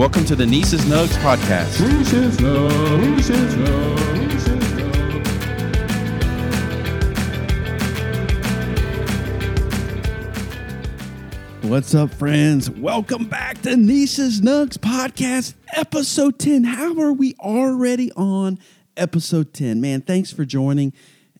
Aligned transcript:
Welcome 0.00 0.24
to 0.24 0.34
the 0.34 0.46
Nieces 0.46 0.80
Nugs 0.86 1.12
podcast. 1.18 1.78
What's 11.62 11.94
up, 11.94 12.14
friends? 12.14 12.70
Welcome 12.70 13.26
back 13.26 13.60
to 13.60 13.76
Nieces 13.76 14.40
Nugs 14.40 14.78
podcast, 14.78 15.52
episode 15.74 16.38
10. 16.38 16.64
How 16.64 16.98
are 16.98 17.12
we 17.12 17.34
already 17.38 18.10
on 18.12 18.58
episode 18.96 19.52
10? 19.52 19.82
Man, 19.82 20.00
thanks 20.00 20.32
for 20.32 20.46
joining. 20.46 20.94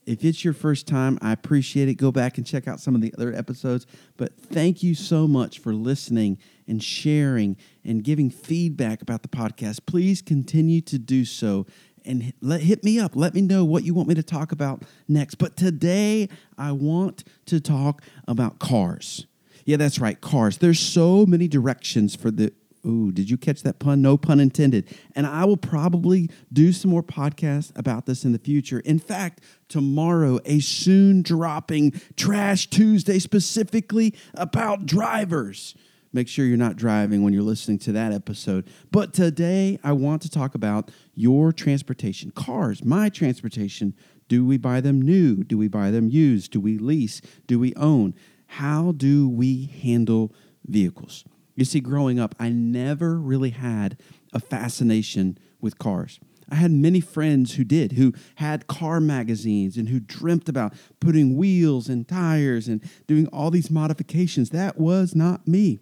If 0.04 0.22
it's 0.22 0.44
your 0.44 0.54
first 0.54 0.86
time, 0.86 1.18
I 1.22 1.32
appreciate 1.32 1.88
it. 1.88 1.94
Go 1.94 2.12
back 2.12 2.36
and 2.36 2.46
check 2.46 2.68
out 2.68 2.80
some 2.80 2.94
of 2.94 3.00
the 3.00 3.14
other 3.16 3.32
episodes. 3.32 3.86
But 4.18 4.36
thank 4.36 4.82
you 4.82 4.94
so 4.94 5.26
much 5.26 5.60
for 5.60 5.72
listening 5.72 6.36
and 6.70 6.82
sharing 6.82 7.56
and 7.84 8.02
giving 8.04 8.30
feedback 8.30 9.02
about 9.02 9.22
the 9.22 9.28
podcast. 9.28 9.80
Please 9.84 10.22
continue 10.22 10.80
to 10.80 10.98
do 10.98 11.24
so 11.24 11.66
and 12.04 12.32
let 12.40 12.62
hit 12.62 12.82
me 12.82 12.98
up. 12.98 13.14
Let 13.14 13.34
me 13.34 13.42
know 13.42 13.64
what 13.64 13.84
you 13.84 13.92
want 13.92 14.08
me 14.08 14.14
to 14.14 14.22
talk 14.22 14.52
about 14.52 14.84
next. 15.06 15.34
But 15.34 15.56
today 15.56 16.28
I 16.56 16.72
want 16.72 17.24
to 17.46 17.60
talk 17.60 18.02
about 18.26 18.58
cars. 18.58 19.26
Yeah, 19.66 19.76
that's 19.76 19.98
right, 19.98 20.18
cars. 20.20 20.58
There's 20.58 20.80
so 20.80 21.26
many 21.26 21.48
directions 21.48 22.16
for 22.16 22.30
the 22.30 22.52
Ooh, 22.86 23.12
did 23.12 23.28
you 23.28 23.36
catch 23.36 23.62
that 23.64 23.78
pun? 23.78 24.00
No 24.00 24.16
pun 24.16 24.40
intended. 24.40 24.88
And 25.14 25.26
I 25.26 25.44
will 25.44 25.58
probably 25.58 26.30
do 26.50 26.72
some 26.72 26.90
more 26.90 27.02
podcasts 27.02 27.78
about 27.78 28.06
this 28.06 28.24
in 28.24 28.32
the 28.32 28.38
future. 28.38 28.80
In 28.80 28.98
fact, 28.98 29.42
tomorrow, 29.68 30.40
a 30.46 30.60
soon 30.60 31.20
dropping 31.20 31.92
Trash 32.16 32.68
Tuesday 32.70 33.18
specifically 33.18 34.14
about 34.32 34.86
drivers. 34.86 35.74
Make 36.12 36.26
sure 36.26 36.44
you're 36.44 36.56
not 36.56 36.76
driving 36.76 37.22
when 37.22 37.32
you're 37.32 37.42
listening 37.42 37.78
to 37.80 37.92
that 37.92 38.12
episode. 38.12 38.68
But 38.90 39.14
today, 39.14 39.78
I 39.84 39.92
want 39.92 40.22
to 40.22 40.30
talk 40.30 40.56
about 40.56 40.90
your 41.14 41.52
transportation 41.52 42.32
cars, 42.32 42.84
my 42.84 43.08
transportation. 43.08 43.94
Do 44.26 44.44
we 44.44 44.56
buy 44.56 44.80
them 44.80 45.00
new? 45.00 45.44
Do 45.44 45.56
we 45.56 45.68
buy 45.68 45.92
them 45.92 46.08
used? 46.08 46.50
Do 46.50 46.60
we 46.60 46.78
lease? 46.78 47.20
Do 47.46 47.60
we 47.60 47.74
own? 47.76 48.14
How 48.46 48.92
do 48.92 49.28
we 49.28 49.66
handle 49.66 50.34
vehicles? 50.66 51.24
You 51.54 51.64
see, 51.64 51.78
growing 51.78 52.18
up, 52.18 52.34
I 52.40 52.48
never 52.48 53.18
really 53.20 53.50
had 53.50 53.96
a 54.32 54.40
fascination 54.40 55.38
with 55.60 55.78
cars. 55.78 56.18
I 56.48 56.56
had 56.56 56.72
many 56.72 57.00
friends 57.00 57.54
who 57.54 57.62
did, 57.62 57.92
who 57.92 58.12
had 58.36 58.66
car 58.66 59.00
magazines 59.00 59.76
and 59.76 59.88
who 59.88 60.00
dreamt 60.00 60.48
about 60.48 60.74
putting 60.98 61.36
wheels 61.36 61.88
and 61.88 62.08
tires 62.08 62.66
and 62.66 62.82
doing 63.06 63.28
all 63.28 63.52
these 63.52 63.70
modifications. 63.70 64.50
That 64.50 64.78
was 64.78 65.14
not 65.14 65.46
me. 65.46 65.78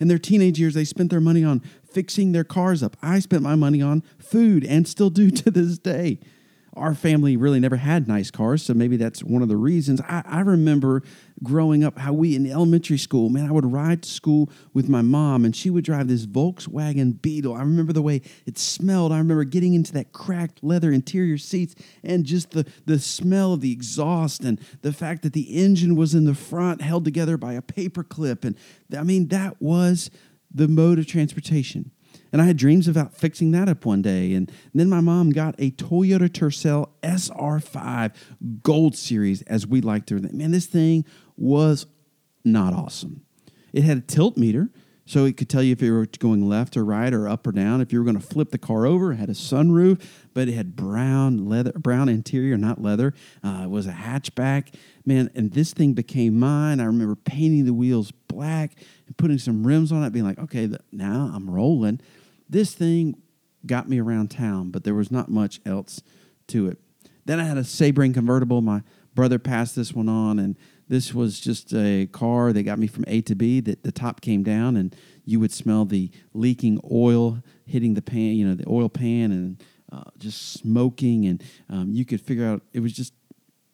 In 0.00 0.08
their 0.08 0.18
teenage 0.18 0.58
years, 0.58 0.74
they 0.74 0.84
spent 0.84 1.10
their 1.10 1.20
money 1.20 1.44
on 1.44 1.60
fixing 1.90 2.32
their 2.32 2.44
cars 2.44 2.82
up. 2.82 2.96
I 3.02 3.18
spent 3.20 3.42
my 3.42 3.54
money 3.54 3.82
on 3.82 4.02
food 4.18 4.64
and 4.64 4.86
still 4.86 5.10
do 5.10 5.30
to 5.42 5.50
this 5.50 5.78
day 5.78 6.18
our 6.76 6.94
family 6.94 7.36
really 7.36 7.58
never 7.58 7.76
had 7.76 8.06
nice 8.06 8.30
cars, 8.30 8.62
so 8.62 8.74
maybe 8.74 8.96
that's 8.96 9.24
one 9.24 9.42
of 9.42 9.48
the 9.48 9.56
reasons. 9.56 10.00
I, 10.02 10.22
I, 10.26 10.40
remember 10.40 11.02
growing 11.42 11.82
up 11.82 11.98
how 11.98 12.12
we 12.12 12.36
in 12.36 12.46
elementary 12.50 12.98
school, 12.98 13.30
man, 13.30 13.48
I 13.48 13.52
would 13.52 13.72
ride 13.72 14.02
to 14.02 14.08
school 14.08 14.50
with 14.74 14.88
my 14.88 15.02
mom 15.02 15.44
and 15.44 15.56
she 15.56 15.70
would 15.70 15.84
drive 15.84 16.08
this 16.08 16.26
Volkswagen 16.26 17.20
Beetle. 17.20 17.54
I 17.54 17.60
remember 17.60 17.92
the 17.92 18.02
way 18.02 18.20
it 18.44 18.58
smelled. 18.58 19.10
I 19.10 19.18
remember 19.18 19.44
getting 19.44 19.74
into 19.74 19.92
that 19.94 20.12
cracked 20.12 20.62
leather 20.62 20.92
interior 20.92 21.38
seats 21.38 21.74
and 22.04 22.24
just 22.24 22.50
the, 22.50 22.66
the 22.84 22.98
smell 22.98 23.54
of 23.54 23.60
the 23.60 23.72
exhaust 23.72 24.44
and 24.44 24.60
the 24.82 24.92
fact 24.92 25.22
that 25.22 25.32
the 25.32 25.58
engine 25.58 25.96
was 25.96 26.14
in 26.14 26.24
the 26.24 26.34
front 26.34 26.82
held 26.82 27.04
together 27.04 27.36
by 27.36 27.54
a 27.54 27.62
paper 27.62 28.04
clip. 28.04 28.44
And 28.44 28.56
I 28.96 29.02
mean, 29.02 29.28
that 29.28 29.60
was 29.60 30.10
the 30.54 30.68
mode 30.68 30.98
of 30.98 31.06
transportation. 31.06 31.90
And 32.32 32.42
I 32.42 32.46
had 32.46 32.56
dreams 32.56 32.88
about 32.88 33.14
fixing 33.14 33.52
that 33.52 33.68
up 33.68 33.84
one 33.84 34.02
day. 34.02 34.34
And 34.34 34.50
then 34.74 34.88
my 34.88 35.00
mom 35.00 35.30
got 35.30 35.54
a 35.58 35.70
Toyota 35.72 36.28
Tercel 36.28 36.90
SR5 37.02 38.14
Gold 38.62 38.96
Series, 38.96 39.42
as 39.42 39.66
we 39.66 39.80
like 39.80 40.06
to. 40.06 40.20
Man, 40.20 40.50
this 40.50 40.66
thing 40.66 41.04
was 41.36 41.86
not 42.44 42.72
awesome. 42.72 43.22
It 43.72 43.84
had 43.84 43.98
a 43.98 44.02
tilt 44.02 44.36
meter, 44.36 44.70
so 45.04 45.24
it 45.24 45.36
could 45.36 45.48
tell 45.48 45.62
you 45.62 45.72
if 45.72 45.80
you 45.80 45.92
were 45.92 46.06
going 46.18 46.48
left 46.48 46.76
or 46.76 46.84
right 46.84 47.12
or 47.14 47.28
up 47.28 47.46
or 47.46 47.52
down. 47.52 47.80
If 47.80 47.92
you 47.92 48.00
were 48.00 48.04
going 48.04 48.18
to 48.18 48.26
flip 48.26 48.50
the 48.50 48.58
car 48.58 48.86
over, 48.86 49.12
it 49.12 49.16
had 49.16 49.28
a 49.28 49.34
sunroof, 49.34 50.02
but 50.34 50.48
it 50.48 50.54
had 50.54 50.74
brown 50.74 51.48
leather, 51.48 51.72
brown 51.72 52.08
interior, 52.08 52.56
not 52.56 52.82
leather. 52.82 53.14
Uh, 53.42 53.62
it 53.64 53.70
was 53.70 53.86
a 53.86 53.92
hatchback, 53.92 54.74
man. 55.04 55.30
And 55.34 55.52
this 55.52 55.72
thing 55.72 55.92
became 55.92 56.38
mine. 56.38 56.80
I 56.80 56.84
remember 56.84 57.14
painting 57.14 57.66
the 57.66 57.74
wheels 57.74 58.10
black 58.26 58.72
and 59.06 59.16
putting 59.16 59.38
some 59.38 59.64
rims 59.64 59.92
on 59.92 60.02
it, 60.02 60.12
being 60.12 60.24
like, 60.24 60.40
okay, 60.40 60.68
now 60.90 61.30
I'm 61.32 61.48
rolling. 61.48 62.00
This 62.48 62.74
thing 62.74 63.20
got 63.66 63.88
me 63.88 64.00
around 64.00 64.30
town, 64.30 64.70
but 64.70 64.84
there 64.84 64.94
was 64.94 65.10
not 65.10 65.28
much 65.28 65.60
else 65.66 66.00
to 66.48 66.68
it. 66.68 66.78
Then 67.24 67.40
I 67.40 67.44
had 67.44 67.58
a 67.58 67.62
Sebring 67.62 68.14
convertible. 68.14 68.60
My 68.60 68.82
brother 69.14 69.38
passed 69.38 69.74
this 69.74 69.92
one 69.92 70.08
on, 70.08 70.38
and 70.38 70.56
this 70.88 71.12
was 71.12 71.40
just 71.40 71.74
a 71.74 72.06
car 72.06 72.52
that 72.52 72.62
got 72.62 72.78
me 72.78 72.86
from 72.86 73.04
A 73.08 73.20
to 73.22 73.34
B. 73.34 73.60
That 73.60 73.82
the 73.82 73.90
top 73.90 74.20
came 74.20 74.44
down, 74.44 74.76
and 74.76 74.94
you 75.24 75.40
would 75.40 75.52
smell 75.52 75.84
the 75.84 76.10
leaking 76.32 76.80
oil 76.90 77.42
hitting 77.66 77.94
the 77.94 78.02
pan, 78.02 78.36
you 78.36 78.46
know, 78.46 78.54
the 78.54 78.68
oil 78.68 78.88
pan, 78.88 79.32
and 79.32 79.62
uh, 79.90 80.10
just 80.18 80.52
smoking. 80.52 81.26
And 81.26 81.42
um, 81.68 81.92
you 81.92 82.04
could 82.04 82.20
figure 82.20 82.46
out 82.46 82.62
it 82.72 82.80
was 82.80 82.92
just 82.92 83.12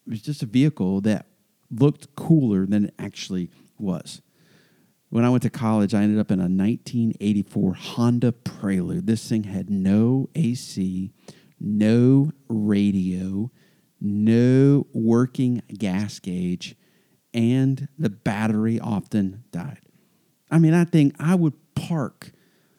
it 0.06 0.11
was 0.11 0.22
just 0.22 0.43
a 0.43 0.47
vehicle 0.47 1.03
that 1.03 1.27
looked 1.71 2.15
cooler 2.16 2.66
than 2.66 2.87
it 2.87 2.94
actually 2.99 3.50
was. 3.78 4.22
When 5.12 5.27
I 5.27 5.28
went 5.28 5.43
to 5.43 5.50
college, 5.50 5.93
I 5.93 6.05
ended 6.05 6.19
up 6.19 6.31
in 6.31 6.39
a 6.39 6.49
1984 6.49 7.75
Honda 7.75 8.33
Prelude. 8.33 9.06
This 9.06 9.28
thing 9.28 9.45
had 9.45 9.69
no 9.69 10.31
AC, 10.34 11.12
no 11.61 12.33
radio, 12.49 13.50
no 14.00 14.87
working 14.95 15.61
gas 15.69 16.19
gauge, 16.19 16.77
and 17.34 17.89
the 17.99 18.09
battery 18.09 18.81
often 18.81 19.45
died. 19.53 19.81
I 20.50 20.59
mean, 20.59 20.73
I 20.73 20.87
think 20.87 21.15
I 21.19 21.34
would 21.34 21.75
park 21.75 22.33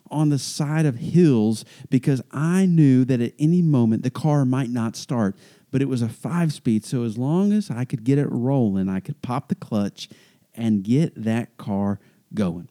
on 0.10 0.30
the 0.30 0.40
side 0.40 0.88
of 0.88 0.96
hills 0.96 1.64
because 1.92 2.24
I 2.32 2.66
knew 2.66 3.06
that 3.06 3.22
at 3.22 3.34
any 3.38 3.62
moment 3.62 4.02
the 4.02 4.10
car 4.10 4.44
might 4.44 4.72
not 4.72 4.96
start, 4.96 5.36
but 5.70 5.84
it 5.84 5.88
was 5.88 6.02
a 6.02 6.10
five 6.10 6.52
speed. 6.52 6.84
So 6.84 7.04
as 7.04 7.16
long 7.16 7.54
as 7.54 7.70
I 7.70 7.86
could 7.86 8.04
get 8.04 8.18
it 8.18 8.32
rolling, 8.32 8.90
I 8.90 9.02
could 9.02 9.22
pop 9.22 9.50
the 9.50 9.56
clutch 9.56 10.10
and 10.56 10.84
get 10.84 11.14
that 11.16 11.58
car 11.58 12.00
going. 12.34 12.70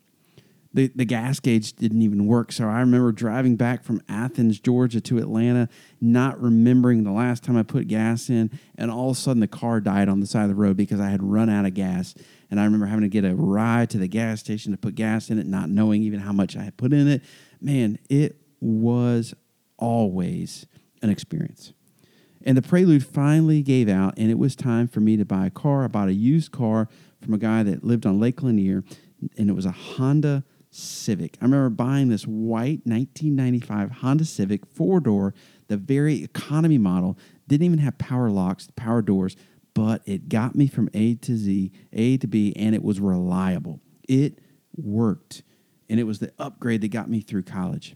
The, 0.75 0.91
the 0.95 1.05
gas 1.05 1.39
gauge 1.39 1.75
didn't 1.75 2.01
even 2.01 2.27
work. 2.27 2.51
So 2.51 2.67
I 2.67 2.81
remember 2.81 3.13
driving 3.13 3.57
back 3.57 3.85
from 3.85 4.01
Athens, 4.09 4.59
Georgia 4.59 5.03
to 5.03 5.19
Atlanta, 5.19 5.69
not 6.01 6.41
remembering 6.41 7.05
the 7.05 7.13
last 7.13 7.45
time 7.45 7.59
I 7.59 7.63
put 7.63 7.89
gas 7.89 8.31
in. 8.31 8.51
And 8.77 8.91
all 8.91 9.11
of 9.11 9.17
a 9.17 9.21
sudden, 9.21 9.41
the 9.41 9.49
car 9.49 9.81
died 9.81 10.09
on 10.09 10.21
the 10.21 10.27
side 10.27 10.45
of 10.45 10.49
the 10.49 10.55
road 10.55 10.79
because 10.79 10.99
I 10.99 11.11
had 11.11 11.23
run 11.23 11.51
out 11.51 11.67
of 11.67 11.75
gas. 11.75 12.15
And 12.51 12.59
I 12.59 12.65
remember 12.65 12.87
having 12.87 13.03
to 13.03 13.11
get 13.11 13.25
a 13.25 13.35
ride 13.35 13.91
to 13.91 13.99
the 13.99 14.09
gas 14.09 14.41
station 14.41 14.73
to 14.73 14.79
put 14.79 14.95
gas 14.95 15.29
in 15.29 15.39
it, 15.39 15.47
not 15.47 15.69
knowing 15.69 16.03
even 16.03 16.21
how 16.21 16.33
much 16.33 16.57
I 16.57 16.63
had 16.63 16.79
put 16.79 16.95
in 16.95 17.07
it. 17.07 17.23
Man, 17.61 17.99
it 18.09 18.37
was 18.61 19.35
always 19.77 20.65
an 21.03 21.11
experience. 21.11 21.75
And 22.45 22.57
the 22.57 22.63
Prelude 22.63 23.07
finally 23.07 23.63
gave 23.63 23.89
out, 23.89 24.15
and 24.17 24.31
it 24.31 24.39
was 24.39 24.57
time 24.57 24.89
for 24.89 25.01
me 25.01 25.17
to 25.17 25.25
buy 25.25 25.47
a 25.47 25.51
car. 25.51 25.85
I 25.85 25.89
bought 25.89 26.09
a 26.09 26.15
used 26.15 26.51
car 26.51 26.89
from 27.21 27.35
a 27.35 27.39
guy 27.39 27.63
that 27.63 27.85
lived 27.85 28.05
on 28.05 28.19
Lake 28.19 28.43
Lanier 28.43 28.83
and 29.37 29.49
it 29.49 29.55
was 29.55 29.67
a 29.67 29.73
Honda 29.73 30.45
Civic. 30.71 31.37
I 31.41 31.45
remember 31.45 31.69
buying 31.69 32.09
this 32.09 32.25
white 32.25 32.81
1995 32.85 33.91
Honda 33.91 34.25
Civic 34.25 34.67
four 34.67 35.01
door, 35.01 35.35
the 35.69 35.77
very 35.77 36.23
economy 36.25 36.79
model. 36.79 37.19
Didn't 37.47 37.67
even 37.67 37.79
have 37.79 37.99
power 37.99 38.31
locks, 38.31 38.69
power 38.75 39.03
doors, 39.03 39.37
but 39.75 40.03
it 40.07 40.29
got 40.29 40.55
me 40.55 40.67
from 40.67 40.89
A 40.95 41.15
to 41.17 41.37
Z, 41.37 41.73
A 41.93 42.17
to 42.19 42.27
B, 42.27 42.53
and 42.57 42.75
it 42.75 42.83
was 42.83 43.01
reliable. 43.01 43.81
It 44.09 44.39
worked, 44.77 45.43
and 45.89 46.01
it 46.01 46.05
was 46.05 46.19
the 46.19 46.33
upgrade 46.39 46.81
that 46.81 46.89
got 46.89 47.11
me 47.11 47.21
through 47.21 47.43
college. 47.43 47.95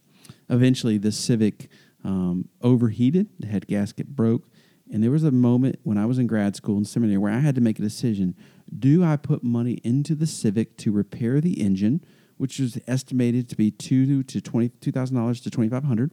Eventually, 0.50 0.98
the 0.98 1.12
Civic 1.12 1.68
um, 2.04 2.48
overheated, 2.62 3.28
the 3.38 3.46
head 3.46 3.66
gasket 3.66 4.14
broke, 4.14 4.48
and 4.92 5.02
there 5.02 5.10
was 5.10 5.24
a 5.24 5.30
moment 5.30 5.80
when 5.82 5.98
I 5.98 6.06
was 6.06 6.18
in 6.18 6.26
grad 6.26 6.56
school 6.56 6.76
and 6.76 6.86
seminary 6.86 7.18
where 7.18 7.32
I 7.32 7.40
had 7.40 7.54
to 7.56 7.60
make 7.60 7.78
a 7.78 7.82
decision 7.82 8.36
do 8.76 9.04
I 9.04 9.16
put 9.16 9.42
money 9.42 9.80
into 9.84 10.14
the 10.14 10.26
Civic 10.26 10.76
to 10.78 10.92
repair 10.92 11.40
the 11.40 11.60
engine, 11.60 12.04
which 12.36 12.60
is 12.60 12.78
estimated 12.86 13.48
to 13.48 13.56
be 13.56 13.70
two 13.70 14.22
to 14.22 14.40
twenty 14.40 14.68
two 14.68 14.92
thousand 14.92 15.16
dollars 15.16 15.40
to 15.42 15.50
twenty 15.50 15.70
five 15.70 15.84
hundred, 15.84 16.12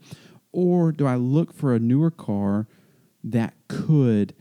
or 0.52 0.92
do 0.92 1.06
I 1.06 1.16
look 1.16 1.54
for 1.54 1.74
a 1.74 1.80
newer 1.80 2.12
car 2.12 2.68
that 3.24 3.54
could 3.68 4.34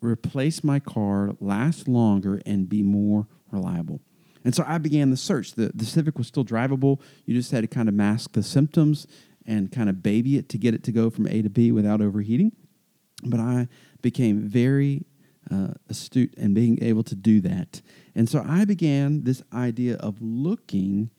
replace 0.00 0.62
my 0.62 0.78
car, 0.78 1.32
last 1.40 1.88
longer, 1.88 2.40
and 2.46 2.68
be 2.68 2.82
more 2.82 3.26
reliable? 3.50 4.00
And 4.44 4.54
so 4.54 4.64
I 4.66 4.78
began 4.78 5.10
the 5.10 5.16
search. 5.16 5.54
The, 5.54 5.72
the 5.74 5.84
Civic 5.84 6.16
was 6.16 6.28
still 6.28 6.44
drivable. 6.44 7.00
You 7.24 7.34
just 7.34 7.50
had 7.50 7.62
to 7.62 7.66
kind 7.66 7.88
of 7.88 7.94
mask 7.94 8.32
the 8.32 8.44
symptoms 8.44 9.06
and 9.44 9.72
kind 9.72 9.88
of 9.88 10.02
baby 10.02 10.36
it 10.36 10.48
to 10.50 10.58
get 10.58 10.72
it 10.72 10.84
to 10.84 10.92
go 10.92 11.10
from 11.10 11.26
A 11.26 11.42
to 11.42 11.50
B 11.50 11.72
without 11.72 12.00
overheating. 12.00 12.52
But 13.24 13.40
I 13.40 13.66
became 14.02 14.40
very 14.40 15.04
uh, 15.50 15.74
astute 15.88 16.34
and 16.36 16.54
being 16.54 16.82
able 16.82 17.02
to 17.04 17.14
do 17.14 17.40
that. 17.40 17.80
And 18.14 18.28
so 18.28 18.44
I 18.46 18.64
began 18.64 19.24
this 19.24 19.42
idea 19.52 19.96
of 19.96 20.20
looking 20.20 21.10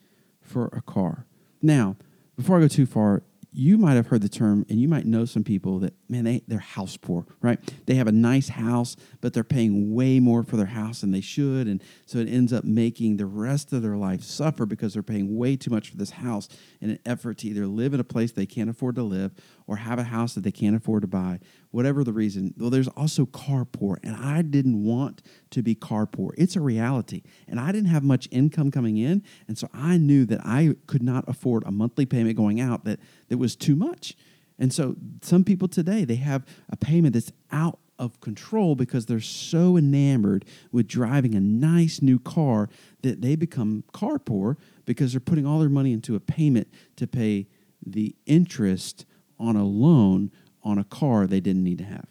for 0.42 0.68
a 0.68 0.82
car. 0.82 1.26
Now, 1.62 1.96
before 2.36 2.58
I 2.58 2.62
go 2.62 2.68
too 2.68 2.86
far, 2.86 3.24
you 3.58 3.76
might 3.76 3.96
have 3.96 4.08
heard 4.08 4.22
the 4.22 4.30
term 4.30 4.64
and 4.70 4.80
you 4.80 4.88
might 4.88 5.08
know 5.08 5.26
some 5.26 5.44
people 5.44 5.80
that 5.80 5.94
man 6.08 6.26
they 6.26 6.44
they're 6.48 6.60
house 6.60 6.96
poor 6.96 7.26
right? 7.42 7.60
They 7.88 7.96
have 7.96 8.08
a 8.08 8.12
nice 8.12 8.50
house 8.50 8.96
but 9.20 9.34
they're 9.34 9.44
paying 9.44 9.96
way 9.96 10.20
more 10.20 10.44
for 10.44 10.58
their 10.58 10.68
house 10.68 11.02
than 11.02 11.10
they 11.10 11.22
should 11.22 11.66
and 11.66 11.82
so 12.06 12.20
it 12.20 12.30
ends 12.30 12.54
up 12.54 12.64
making 12.64 13.18
the 13.18 13.26
rest 13.26 13.74
of 13.74 13.82
their 13.82 13.98
life 13.98 14.22
suffer 14.24 14.68
because 14.68 14.94
they're 14.94 15.02
paying 15.02 15.36
way 15.36 15.56
too 15.56 15.72
much 15.72 15.90
for 15.90 15.98
this 15.98 16.12
house 16.12 16.48
in 16.82 16.92
an 16.92 17.00
effort 17.04 17.40
to 17.40 17.48
either 17.48 17.66
live 17.66 17.96
in 17.96 18.00
a 18.00 18.04
place 18.04 18.32
they 18.32 18.46
can't 18.46 18.70
afford 18.70 18.94
to 18.96 19.04
live 19.04 19.32
or 19.66 19.78
have 19.78 19.98
a 19.98 20.04
house 20.04 20.36
that 20.36 20.44
they 20.44 20.52
can't 20.52 20.76
afford 20.76 21.02
to 21.02 21.08
buy 21.08 21.40
whatever 21.72 22.04
the 22.04 22.14
reason. 22.14 22.54
Well 22.58 22.70
there's 22.70 22.88
also 22.90 23.26
car 23.26 23.66
poor 23.66 24.00
and 24.04 24.16
i 24.16 24.44
didn't 24.44 24.84
want 24.84 25.24
to 25.50 25.64
be 25.64 25.74
car 25.74 26.06
poor. 26.06 26.36
It's 26.38 26.56
a 26.56 26.62
reality 26.62 27.24
and 27.48 27.60
i 27.60 27.72
didn't 27.72 27.90
have 27.90 28.04
much 28.04 28.28
income 28.30 28.70
coming 28.70 28.98
in 28.98 29.24
and 29.48 29.58
so 29.58 29.68
i 29.74 29.98
knew 29.98 30.26
that 30.26 30.42
i 30.46 30.76
could 30.86 31.02
not 31.02 31.28
afford 31.28 31.64
a 31.66 31.72
monthly 31.72 32.06
payment 32.06 32.38
going 32.38 32.62
out 32.62 32.86
that 32.86 33.00
that 33.30 33.38
was 33.38 33.56
too 33.56 33.76
much 33.76 34.16
and 34.60 34.74
so 34.74 34.96
some 35.22 35.44
people 35.44 35.68
today 35.68 36.06
they 36.06 36.16
have 36.16 36.46
a 36.70 36.78
payment 36.78 37.14
that's 37.14 37.32
out 37.52 37.80
of 38.00 38.20
control 38.22 38.76
because 38.76 39.06
they're 39.06 39.20
so 39.20 39.78
enamored 39.78 40.46
with 40.72 40.88
driving 40.88 41.36
a 41.36 41.40
nice 41.40 42.02
new 42.02 42.20
car 42.20 42.70
that 43.02 43.22
they 43.22 43.36
become 43.36 43.84
car 43.92 44.20
poor 44.20 44.58
because 44.86 45.14
they're 45.14 45.20
putting 45.20 45.46
all 45.46 45.60
their 45.60 45.70
money 45.70 45.94
into 45.94 46.16
a 46.16 46.20
payment 46.20 46.68
to 46.96 47.08
pay 47.08 47.48
the 47.86 48.16
interest 48.26 49.06
on 49.40 49.56
a 49.56 49.64
loan 49.64 50.32
on 50.64 50.78
a 50.78 50.84
car 50.84 51.26
they 51.26 51.40
didn't 51.40 51.64
need 51.64 51.78
to 51.78 51.84
have. 51.84 52.08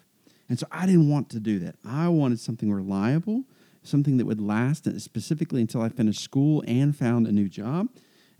And 0.49 0.59
so 0.59 0.67
I 0.71 0.87
didn't 0.87 1.09
want 1.09 1.29
to 1.31 1.41
do 1.41 1.59
that. 1.61 1.77
I 1.85 2.09
wanted 2.09 2.41
something 2.41 2.73
reliable, 2.73 3.45
something 3.83 4.17
that 4.17 4.27
would 4.27 4.41
last 4.41 4.89
specifically 5.01 5.61
until 5.61 5.83
I 5.83 5.89
finished 5.89 6.21
school 6.21 6.63
and 6.67 6.97
found 6.97 7.27
a 7.27 7.33
new 7.33 7.49
job. 7.49 7.89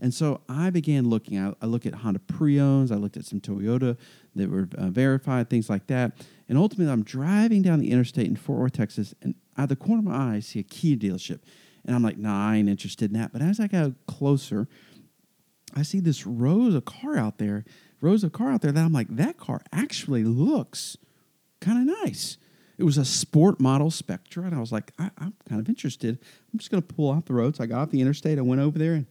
And 0.01 0.13
so 0.13 0.43
I 0.49 0.71
began 0.71 1.09
looking. 1.09 1.39
I, 1.39 1.55
I 1.63 1.67
looked 1.67 1.87
at 1.87 1.95
Honda 1.95 2.21
pre-owns. 2.21 2.93
I 2.93 2.97
looked 2.97 3.17
at 3.17 3.25
some 3.25 3.41
Toyota 3.41 3.97
that 4.35 4.51
were 4.51 4.69
uh, 4.77 4.89
verified, 4.89 5.49
things 5.49 5.71
like 5.71 5.87
that. 5.87 6.13
And 6.49 6.59
ultimately, 6.59 6.93
I'm 6.93 7.03
driving 7.03 7.63
down 7.63 7.81
the 7.81 7.91
interstate 7.91 8.27
in 8.27 8.37
Fort 8.37 8.59
Worth, 8.59 8.73
Texas, 8.73 9.15
and 9.23 9.35
out 9.57 9.65
of 9.65 9.69
the 9.71 9.77
corner 9.77 10.01
of 10.01 10.05
my 10.05 10.15
eye, 10.15 10.35
I 10.37 10.41
see 10.41 10.61
a 10.61 10.63
Kia 10.63 10.97
dealership. 10.97 11.41
And 11.85 11.95
I'm 11.95 12.03
like, 12.03 12.19
nah, 12.19 12.51
I 12.51 12.57
ain't 12.57 12.69
interested 12.69 13.11
in 13.11 13.19
that. 13.19 13.33
But 13.33 13.43
as 13.43 13.59
I 13.59 13.69
got 13.69 13.93
closer, 14.07 14.69
I 15.75 15.83
see 15.83 16.01
this 16.01 16.27
rows 16.27 16.75
of 16.75 16.85
car 16.85 17.17
out 17.17 17.39
there, 17.39 17.65
rows 18.01 18.25
of 18.25 18.33
car 18.33 18.51
out 18.51 18.63
there 18.63 18.73
that 18.73 18.85
I'm 18.85 18.93
like, 18.93 19.15
that 19.17 19.39
car 19.39 19.63
actually 19.73 20.25
looks 20.25 20.97
kind 21.61 21.89
of 21.89 21.97
nice. 22.03 22.37
It 22.79 22.85
was 22.85 22.99
a 22.99 23.05
sport 23.05 23.61
model 23.61 23.91
Spectra, 23.91 24.45
and 24.45 24.55
I 24.55 24.61
was 24.61 24.73
like, 24.73 24.93
I, 24.99 25.11
am 25.19 25.35
kind 25.49 25.61
of 25.61 25.69
interested. 25.69 26.19
I'm 26.53 26.59
just 26.59 26.71
going 26.71 26.83
to 26.83 26.95
pull 26.95 27.09
off 27.09 27.25
the 27.25 27.33
road. 27.33 27.57
So 27.57 27.65
I 27.65 27.67
got 27.67 27.81
off 27.81 27.91
the 27.91 28.03
interstate. 28.03 28.39
I 28.39 28.43
went 28.43 28.61
over 28.61 28.79
there, 28.79 28.95
and 28.95 29.07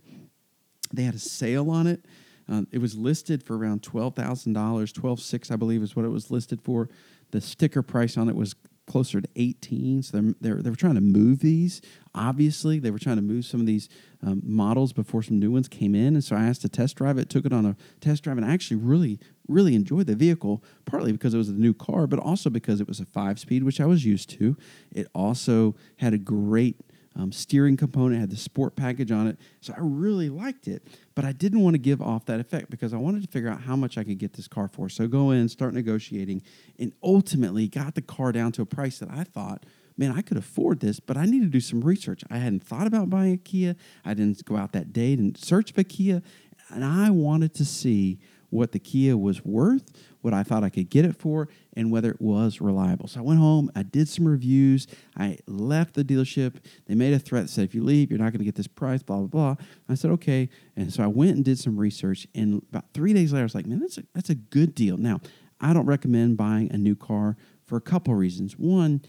they 0.95 1.03
had 1.03 1.15
a 1.15 1.19
sale 1.19 1.69
on 1.69 1.87
it. 1.87 2.05
Uh, 2.47 2.63
it 2.71 2.79
was 2.79 2.95
listed 2.95 3.43
for 3.43 3.57
around 3.57 3.83
twelve 3.83 4.15
thousand 4.15 4.53
dollars, 4.53 4.91
twelve 4.91 5.19
six, 5.19 5.51
I 5.51 5.55
believe, 5.55 5.81
is 5.81 5.95
what 5.95 6.05
it 6.05 6.09
was 6.09 6.31
listed 6.31 6.61
for. 6.61 6.89
The 7.31 7.41
sticker 7.41 7.81
price 7.81 8.17
on 8.17 8.29
it 8.29 8.35
was 8.35 8.55
closer 8.87 9.19
to 9.19 9.27
18 9.35 10.03
so 10.03 10.17
they're, 10.17 10.33
they're, 10.41 10.61
they 10.61 10.69
were 10.69 10.75
trying 10.75 10.95
to 10.95 11.01
move 11.01 11.39
these 11.39 11.81
obviously 12.13 12.77
they 12.77 12.91
were 12.91 12.99
trying 12.99 13.15
to 13.15 13.21
move 13.21 13.43
some 13.43 13.59
of 13.59 13.65
these 13.65 13.89
um, 14.21 14.41
models 14.45 14.93
before 14.93 15.23
some 15.23 15.39
new 15.39 15.51
ones 15.51 15.67
came 15.67 15.95
in 15.95 16.13
and 16.13 16.23
so 16.23 16.35
i 16.35 16.43
asked 16.43 16.61
to 16.61 16.69
test 16.69 16.95
drive 16.95 17.17
it 17.17 17.29
took 17.29 17.45
it 17.45 17.53
on 17.53 17.65
a 17.65 17.75
test 17.99 18.23
drive 18.23 18.37
and 18.37 18.45
i 18.45 18.53
actually 18.53 18.77
really 18.77 19.19
really 19.47 19.73
enjoyed 19.73 20.05
the 20.05 20.15
vehicle 20.15 20.63
partly 20.85 21.11
because 21.11 21.33
it 21.33 21.37
was 21.37 21.49
a 21.49 21.53
new 21.53 21.73
car 21.73 22.05
but 22.05 22.19
also 22.19 22.49
because 22.49 22.79
it 22.79 22.87
was 22.87 22.99
a 22.99 23.05
five 23.05 23.39
speed 23.39 23.63
which 23.63 23.81
i 23.81 23.85
was 23.85 24.05
used 24.05 24.29
to 24.29 24.55
it 24.91 25.07
also 25.15 25.75
had 25.97 26.13
a 26.13 26.17
great 26.17 26.79
um, 27.15 27.31
steering 27.31 27.77
component, 27.77 28.19
had 28.19 28.29
the 28.29 28.37
sport 28.37 28.75
package 28.75 29.11
on 29.11 29.27
it. 29.27 29.37
So 29.61 29.73
I 29.73 29.79
really 29.79 30.29
liked 30.29 30.67
it, 30.67 30.85
but 31.15 31.23
I 31.23 31.31
didn't 31.31 31.61
want 31.61 31.75
to 31.75 31.79
give 31.79 32.01
off 32.01 32.25
that 32.25 32.39
effect 32.39 32.69
because 32.69 32.93
I 32.93 32.97
wanted 32.97 33.23
to 33.23 33.29
figure 33.29 33.49
out 33.49 33.61
how 33.61 33.75
much 33.75 33.97
I 33.97 34.03
could 34.03 34.17
get 34.17 34.33
this 34.33 34.47
car 34.47 34.67
for. 34.67 34.89
So 34.89 35.07
go 35.07 35.31
in, 35.31 35.47
start 35.47 35.73
negotiating, 35.73 36.41
and 36.77 36.91
ultimately 37.01 37.67
got 37.67 37.95
the 37.95 38.01
car 38.01 38.31
down 38.31 38.51
to 38.53 38.61
a 38.61 38.65
price 38.65 38.99
that 38.99 39.09
I 39.09 39.23
thought, 39.23 39.65
man, 39.97 40.11
I 40.11 40.21
could 40.21 40.37
afford 40.37 40.81
this, 40.81 40.99
but 40.99 41.15
I 41.15 41.25
need 41.25 41.41
to 41.41 41.47
do 41.47 41.61
some 41.61 41.81
research. 41.81 42.23
I 42.29 42.37
hadn't 42.37 42.63
thought 42.63 42.87
about 42.87 43.09
buying 43.09 43.33
a 43.33 43.37
Kia. 43.37 43.75
I 44.03 44.13
didn't 44.13 44.43
go 44.43 44.57
out 44.57 44.73
that 44.73 44.91
day 44.91 45.13
and 45.13 45.37
search 45.37 45.71
for 45.71 45.83
Kia, 45.83 46.21
and 46.69 46.83
I 46.83 47.09
wanted 47.11 47.53
to 47.55 47.65
see 47.65 48.19
what 48.49 48.71
the 48.71 48.79
Kia 48.79 49.17
was 49.17 49.43
worth, 49.43 49.83
what 50.21 50.33
I 50.33 50.43
thought 50.43 50.63
I 50.63 50.69
could 50.69 50.89
get 50.89 51.05
it 51.05 51.15
for, 51.15 51.47
and 51.73 51.91
whether 51.91 52.09
it 52.09 52.21
was 52.21 52.61
reliable. 52.61 53.07
So 53.07 53.19
I 53.19 53.23
went 53.23 53.39
home, 53.39 53.71
I 53.75 53.83
did 53.83 54.07
some 54.07 54.27
reviews, 54.27 54.87
I 55.17 55.37
left 55.45 55.93
the 55.93 56.03
dealership. 56.03 56.55
They 56.87 56.95
made 56.95 57.13
a 57.13 57.19
threat 57.19 57.43
that 57.43 57.49
said, 57.49 57.65
if 57.65 57.75
you 57.75 57.83
leave, 57.83 58.09
you're 58.09 58.19
not 58.19 58.31
going 58.31 58.39
to 58.39 58.45
get 58.45 58.55
this 58.55 58.67
price, 58.67 59.03
blah, 59.03 59.17
blah, 59.17 59.27
blah. 59.27 59.65
I 59.89 59.95
said, 59.95 60.11
okay. 60.11 60.49
And 60.75 60.91
so 60.91 61.03
I 61.03 61.07
went 61.07 61.35
and 61.35 61.45
did 61.45 61.59
some 61.59 61.77
research. 61.77 62.27
And 62.33 62.63
about 62.69 62.85
three 62.93 63.13
days 63.13 63.33
later, 63.33 63.43
I 63.43 63.45
was 63.45 63.55
like, 63.55 63.67
man, 63.67 63.79
that's 63.79 63.97
a, 63.97 64.03
that's 64.13 64.29
a 64.29 64.35
good 64.35 64.73
deal. 64.73 64.97
Now, 64.97 65.19
I 65.59 65.73
don't 65.73 65.85
recommend 65.85 66.37
buying 66.37 66.71
a 66.71 66.77
new 66.77 66.95
car 66.95 67.37
for 67.65 67.77
a 67.77 67.81
couple 67.81 68.13
of 68.13 68.19
reasons. 68.19 68.53
One, 68.57 69.01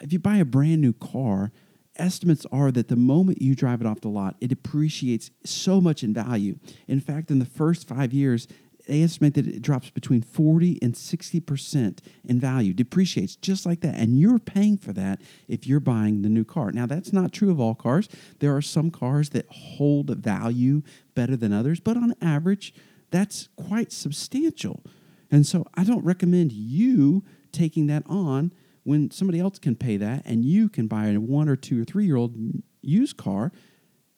if 0.00 0.12
you 0.12 0.18
buy 0.18 0.36
a 0.36 0.44
brand 0.44 0.80
new 0.80 0.92
car, 0.92 1.52
estimates 1.96 2.46
are 2.50 2.72
that 2.72 2.88
the 2.88 2.96
moment 2.96 3.42
you 3.42 3.54
drive 3.54 3.80
it 3.80 3.86
off 3.86 4.00
the 4.00 4.08
lot, 4.08 4.36
it 4.40 4.50
appreciates 4.50 5.30
so 5.44 5.80
much 5.80 6.02
in 6.02 6.14
value. 6.14 6.58
In 6.88 7.00
fact, 7.00 7.30
in 7.30 7.38
the 7.38 7.44
first 7.44 7.86
five 7.86 8.12
years, 8.12 8.48
they 8.86 9.02
estimate 9.02 9.34
that 9.34 9.46
it 9.46 9.62
drops 9.62 9.90
between 9.90 10.22
40 10.22 10.78
and 10.82 10.94
60% 10.94 11.98
in 12.24 12.40
value, 12.40 12.74
depreciates 12.74 13.36
just 13.36 13.64
like 13.64 13.80
that. 13.80 13.94
And 13.94 14.18
you're 14.18 14.38
paying 14.38 14.76
for 14.76 14.92
that 14.92 15.20
if 15.48 15.66
you're 15.66 15.80
buying 15.80 16.22
the 16.22 16.28
new 16.28 16.44
car. 16.44 16.72
Now, 16.72 16.86
that's 16.86 17.12
not 17.12 17.32
true 17.32 17.50
of 17.50 17.60
all 17.60 17.74
cars. 17.74 18.08
There 18.40 18.54
are 18.56 18.62
some 18.62 18.90
cars 18.90 19.30
that 19.30 19.46
hold 19.48 20.10
value 20.16 20.82
better 21.14 21.36
than 21.36 21.52
others, 21.52 21.80
but 21.80 21.96
on 21.96 22.14
average, 22.20 22.74
that's 23.10 23.48
quite 23.56 23.92
substantial. 23.92 24.82
And 25.30 25.46
so 25.46 25.66
I 25.74 25.84
don't 25.84 26.04
recommend 26.04 26.52
you 26.52 27.24
taking 27.52 27.86
that 27.86 28.02
on 28.06 28.52
when 28.84 29.10
somebody 29.10 29.38
else 29.38 29.58
can 29.58 29.76
pay 29.76 29.96
that 29.96 30.22
and 30.24 30.44
you 30.44 30.68
can 30.68 30.88
buy 30.88 31.06
a 31.06 31.20
one 31.20 31.48
or 31.48 31.56
two 31.56 31.80
or 31.80 31.84
three 31.84 32.04
year 32.04 32.16
old 32.16 32.34
used 32.80 33.16
car 33.16 33.52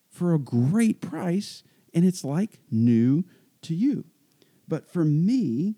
for 0.09 0.33
a 0.33 0.39
great 0.39 1.01
price 1.01 1.63
and 1.93 2.03
it's 2.03 2.23
like 2.23 2.59
new 2.71 3.23
to 3.61 3.75
you. 3.75 4.05
But 4.67 4.91
for 4.91 5.05
me, 5.05 5.75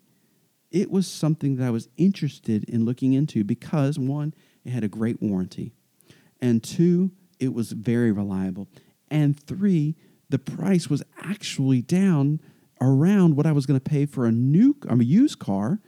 it 0.72 0.92
was 0.92 1.08
something 1.08 1.56
that 1.58 1.68
I 1.68 1.72
was 1.72 1.90
interested 1.98 2.64
in 2.66 2.86
looking 2.86 3.14
into 3.14 3.44
because 3.44 3.98
one, 3.98 4.34
it 4.64 4.72
had 4.72 4.84
a 4.84 4.90
great 4.90 5.22
warranty, 5.22 5.74
and 6.42 6.64
two, 6.64 7.12
it 7.40 7.54
was 7.54 7.72
very 7.72 8.12
reliable, 8.12 8.68
and 9.10 9.40
three, 9.40 9.96
the 10.30 10.40
price 10.40 10.90
was 10.90 11.04
actually 11.22 11.82
down 11.82 12.42
around 12.82 13.36
what 13.36 13.46
I 13.46 13.52
was 13.52 13.66
going 13.66 13.80
to 13.80 13.90
pay 13.90 14.06
for 14.06 14.26
a 14.26 14.32
new 14.32 14.76
a 14.88 15.04
used 15.04 15.40
car. 15.40 15.80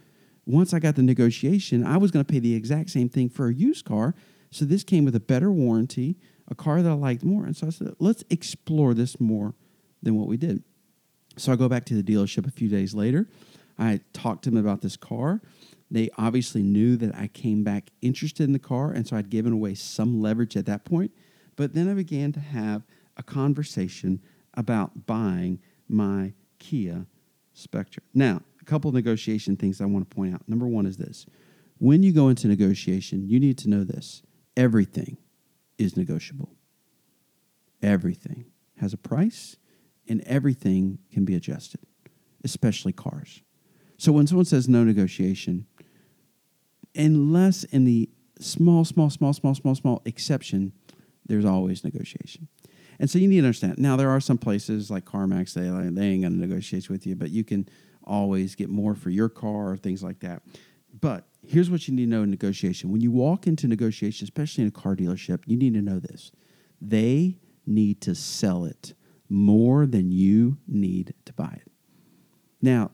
Once 0.46 0.74
I 0.74 0.80
got 0.80 0.96
the 0.96 1.04
negotiation, 1.04 1.86
I 1.86 1.98
was 1.98 2.10
going 2.10 2.26
to 2.26 2.32
pay 2.32 2.40
the 2.40 2.56
exact 2.56 2.90
same 2.90 3.10
thing 3.10 3.30
for 3.30 3.48
a 3.48 3.54
used 3.54 3.86
car. 3.86 4.16
So 4.50 4.66
this 4.66 4.84
came 4.84 5.06
with 5.06 5.16
a 5.16 5.20
better 5.20 5.52
warranty, 5.52 6.18
a 6.48 6.56
car 6.56 6.82
that 6.82 6.90
I 6.90 6.94
liked 6.94 7.24
more. 7.24 7.46
And 7.46 7.56
so 7.56 7.68
I 7.68 7.70
said, 7.70 7.94
let's 8.00 8.24
explore 8.32 8.96
this 8.96 9.20
more 9.20 9.54
than 10.02 10.16
what 10.16 10.28
we 10.28 10.38
did. 10.38 10.64
So 11.40 11.54
I 11.54 11.56
go 11.56 11.70
back 11.70 11.86
to 11.86 12.02
the 12.02 12.04
dealership 12.04 12.46
a 12.48 12.52
few 12.52 12.68
days 12.68 12.94
later. 12.94 13.28
I 13.78 14.02
talked 14.12 14.44
to 14.44 14.50
them 14.50 14.60
about 14.60 14.82
this 14.82 14.98
car. 14.98 15.42
They 15.90 16.10
obviously 16.18 16.62
knew 16.62 16.98
that 16.98 17.16
I 17.16 17.28
came 17.28 17.64
back 17.64 17.92
interested 18.02 18.44
in 18.44 18.52
the 18.52 18.60
car, 18.60 18.92
and 18.92 19.08
so 19.08 19.16
I'd 19.16 19.30
given 19.30 19.54
away 19.54 19.74
some 19.74 20.22
leverage 20.22 20.58
at 20.58 20.66
that 20.66 20.86
point. 20.86 21.12
But 21.56 21.74
then 21.74 21.90
I 21.90 21.94
began 21.94 22.32
to 22.34 22.40
have 22.40 22.84
a 23.18 23.24
conversation 23.24 24.22
about 24.54 25.06
buying 25.06 25.60
my 25.88 26.34
Kia 26.60 27.06
Spectra. 27.54 28.04
Now, 28.14 28.42
a 28.62 28.66
couple 28.66 28.92
negotiation 28.92 29.56
things 29.56 29.82
I 29.82 29.86
want 29.86 30.10
to 30.10 30.16
point 30.16 30.34
out. 30.34 30.48
Number 30.48 30.68
one 30.68 30.86
is 30.86 30.98
this 30.98 31.26
when 31.78 32.04
you 32.04 32.12
go 32.12 32.28
into 32.28 32.48
negotiation, 32.48 33.28
you 33.28 33.40
need 33.40 33.58
to 33.60 33.70
know 33.70 33.84
this 33.84 34.22
everything 34.58 35.18
is 35.78 35.96
negotiable. 35.96 36.54
Everything 37.82 38.46
has 38.78 38.94
a 38.94 38.98
price 38.98 39.56
and 40.10 40.22
everything 40.22 41.00
can 41.12 41.24
be 41.24 41.36
adjusted, 41.36 41.82
especially 42.44 42.92
cars. 42.92 43.42
So 43.98 44.12
when 44.12 44.28
someone 44.28 44.46
says 44.46 44.68
no 44.68 44.84
negotiation, 44.84 45.68
unless 46.96 47.64
in 47.66 47.86
the 47.86 48.10
small, 48.40 48.84
small, 48.86 49.10
small, 49.10 49.34
small, 49.34 49.54
small, 49.54 49.76
small 49.76 50.02
exception, 50.06 50.74
there's 51.26 51.46
always 51.46 51.84
negotiation. 51.84 52.48
And 53.00 53.10
so 53.10 53.20
you 53.20 53.28
need 53.28 53.42
to 53.42 53.46
understand. 53.46 53.78
Now 53.78 53.96
there 53.96 54.10
are 54.10 54.20
some 54.20 54.38
places 54.38 54.90
like 54.90 55.06
CarMax, 55.06 55.54
they 55.54 55.70
they 55.90 56.08
ain't 56.08 56.24
gonna 56.24 56.36
negotiate 56.36 56.90
with 56.90 57.06
you, 57.06 57.16
but 57.16 57.30
you 57.30 57.44
can 57.44 57.70
always 58.04 58.56
get 58.56 58.70
more 58.70 58.96
for 58.96 59.10
your 59.10 59.30
car 59.30 59.72
or 59.72 59.78
things 59.78 60.04
like 60.04 60.20
that. 60.20 60.42
But 61.00 61.28
here's 61.46 61.70
what 61.70 61.88
you 61.88 61.94
need 61.94 62.06
to 62.06 62.10
know 62.10 62.24
in 62.24 62.32
negotiation. 62.32 62.92
When 62.92 63.02
you 63.02 63.12
walk 63.12 63.48
into 63.48 63.68
negotiation, 63.68 64.26
especially 64.26 64.64
in 64.64 64.70
a 64.70 64.72
car 64.72 64.96
dealership, 64.96 65.44
you 65.46 65.56
need 65.56 65.76
to 65.76 65.82
know 65.82 66.00
this. 66.00 66.32
They 66.82 67.38
need 67.66 68.02
to 68.02 68.16
sell 68.16 68.66
it 68.66 68.94
more 69.30 69.86
than 69.86 70.12
you 70.12 70.58
need 70.68 71.14
to 71.26 71.34
buy 71.34 71.60
it. 71.66 71.72
Now, 72.62 72.92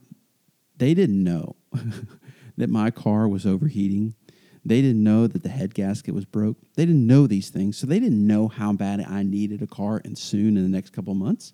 they 0.77 0.93
didn't 0.93 1.23
know 1.23 1.55
that 2.57 2.69
my 2.69 2.91
car 2.91 3.27
was 3.27 3.45
overheating. 3.45 4.15
They 4.63 4.81
didn't 4.81 5.03
know 5.03 5.27
that 5.27 5.43
the 5.43 5.49
head 5.49 5.73
gasket 5.73 6.13
was 6.13 6.25
broke. 6.25 6.57
They 6.75 6.85
didn't 6.85 7.07
know 7.07 7.27
these 7.27 7.49
things. 7.49 7.77
So 7.77 7.87
they 7.87 7.99
didn't 7.99 8.25
know 8.25 8.47
how 8.47 8.73
bad 8.73 8.99
I 9.07 9.23
needed 9.23 9.61
a 9.61 9.67
car 9.67 10.01
and 10.03 10.17
soon 10.17 10.57
in 10.57 10.63
the 10.63 10.69
next 10.69 10.91
couple 10.91 11.13
months. 11.13 11.53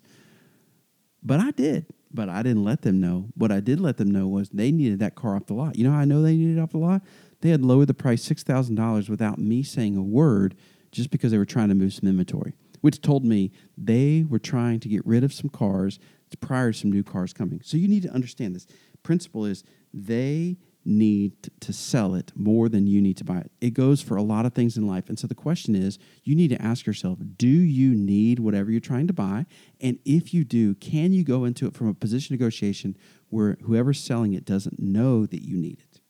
But 1.22 1.40
I 1.40 1.50
did. 1.50 1.86
But 2.12 2.28
I 2.28 2.42
didn't 2.42 2.64
let 2.64 2.82
them 2.82 3.00
know. 3.00 3.28
What 3.34 3.52
I 3.52 3.60
did 3.60 3.80
let 3.80 3.96
them 3.96 4.10
know 4.10 4.26
was 4.26 4.50
they 4.50 4.72
needed 4.72 4.98
that 4.98 5.14
car 5.14 5.36
off 5.36 5.46
the 5.46 5.54
lot. 5.54 5.76
You 5.76 5.84
know 5.84 5.92
how 5.92 5.98
I 5.98 6.04
know 6.04 6.22
they 6.22 6.36
needed 6.36 6.58
it 6.58 6.60
off 6.60 6.72
the 6.72 6.78
lot? 6.78 7.02
They 7.40 7.50
had 7.50 7.62
lowered 7.62 7.88
the 7.88 7.94
price 7.94 8.26
$6,000 8.28 9.08
without 9.08 9.38
me 9.38 9.62
saying 9.62 9.96
a 9.96 10.02
word 10.02 10.54
just 10.90 11.10
because 11.10 11.32
they 11.32 11.38
were 11.38 11.44
trying 11.44 11.68
to 11.70 11.74
move 11.74 11.92
some 11.92 12.08
inventory, 12.08 12.54
which 12.82 13.00
told 13.00 13.24
me 13.24 13.50
they 13.76 14.24
were 14.28 14.38
trying 14.38 14.78
to 14.80 14.88
get 14.88 15.04
rid 15.06 15.24
of 15.24 15.32
some 15.32 15.48
cars 15.48 15.98
prior 16.40 16.72
to 16.72 16.78
some 16.78 16.92
new 16.92 17.02
cars 17.02 17.32
coming. 17.32 17.60
So 17.64 17.76
you 17.76 17.88
need 17.88 18.02
to 18.02 18.10
understand 18.10 18.54
this. 18.54 18.66
Principle 19.02 19.46
is 19.46 19.64
they 19.92 20.58
need 20.84 21.32
to 21.60 21.72
sell 21.72 22.14
it 22.14 22.32
more 22.34 22.68
than 22.68 22.86
you 22.86 23.00
need 23.00 23.16
to 23.16 23.24
buy 23.24 23.38
it. 23.38 23.52
It 23.60 23.70
goes 23.70 24.02
for 24.02 24.16
a 24.16 24.22
lot 24.22 24.46
of 24.46 24.52
things 24.52 24.76
in 24.76 24.86
life. 24.86 25.08
And 25.08 25.18
so 25.18 25.26
the 25.26 25.34
question 25.34 25.76
is 25.76 25.98
you 26.24 26.34
need 26.34 26.48
to 26.48 26.60
ask 26.60 26.86
yourself 26.86 27.18
do 27.36 27.46
you 27.46 27.94
need 27.94 28.40
whatever 28.40 28.70
you're 28.70 28.80
trying 28.80 29.06
to 29.06 29.12
buy? 29.12 29.46
And 29.80 29.98
if 30.04 30.34
you 30.34 30.44
do, 30.44 30.74
can 30.74 31.12
you 31.12 31.24
go 31.24 31.44
into 31.44 31.66
it 31.66 31.74
from 31.74 31.88
a 31.88 31.94
position 31.94 32.34
negotiation 32.34 32.96
where 33.28 33.56
whoever's 33.62 34.00
selling 34.00 34.34
it 34.34 34.44
doesn't 34.44 34.80
know 34.80 35.26
that 35.26 35.42
you 35.42 35.56
need 35.56 35.78
it? 35.80 36.00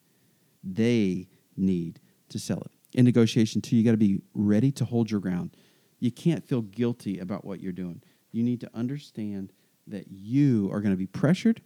They 0.64 1.28
need 1.56 2.00
to 2.30 2.38
sell 2.38 2.62
it. 2.62 2.72
In 2.94 3.04
negotiation, 3.04 3.62
too, 3.62 3.76
you 3.76 3.84
got 3.84 3.92
to 3.92 3.96
be 3.96 4.20
ready 4.34 4.70
to 4.72 4.84
hold 4.84 5.10
your 5.10 5.20
ground. 5.20 5.56
You 6.02 6.10
can't 6.10 6.44
feel 6.44 6.62
guilty 6.62 7.18
about 7.18 7.44
what 7.44 7.60
you're 7.60 7.72
doing. 7.72 8.02
You 8.30 8.42
need 8.42 8.60
to 8.60 8.70
understand 8.74 9.52
that 9.86 10.06
you 10.10 10.70
are 10.72 10.80
going 10.80 10.92
to 10.92 10.98
be 10.98 11.06
pressured 11.06 11.60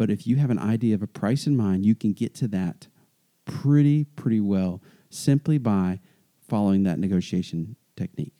but 0.00 0.10
if 0.10 0.26
you 0.26 0.36
have 0.36 0.48
an 0.48 0.58
idea 0.58 0.94
of 0.94 1.02
a 1.02 1.06
price 1.06 1.46
in 1.46 1.58
mind, 1.58 1.84
you 1.84 1.94
can 1.94 2.14
get 2.14 2.34
to 2.36 2.48
that 2.48 2.88
pretty, 3.44 4.04
pretty 4.04 4.40
well 4.40 4.80
simply 5.10 5.58
by 5.58 6.00
following 6.48 6.84
that 6.84 6.98
negotiation 6.98 7.76
technique. 7.98 8.32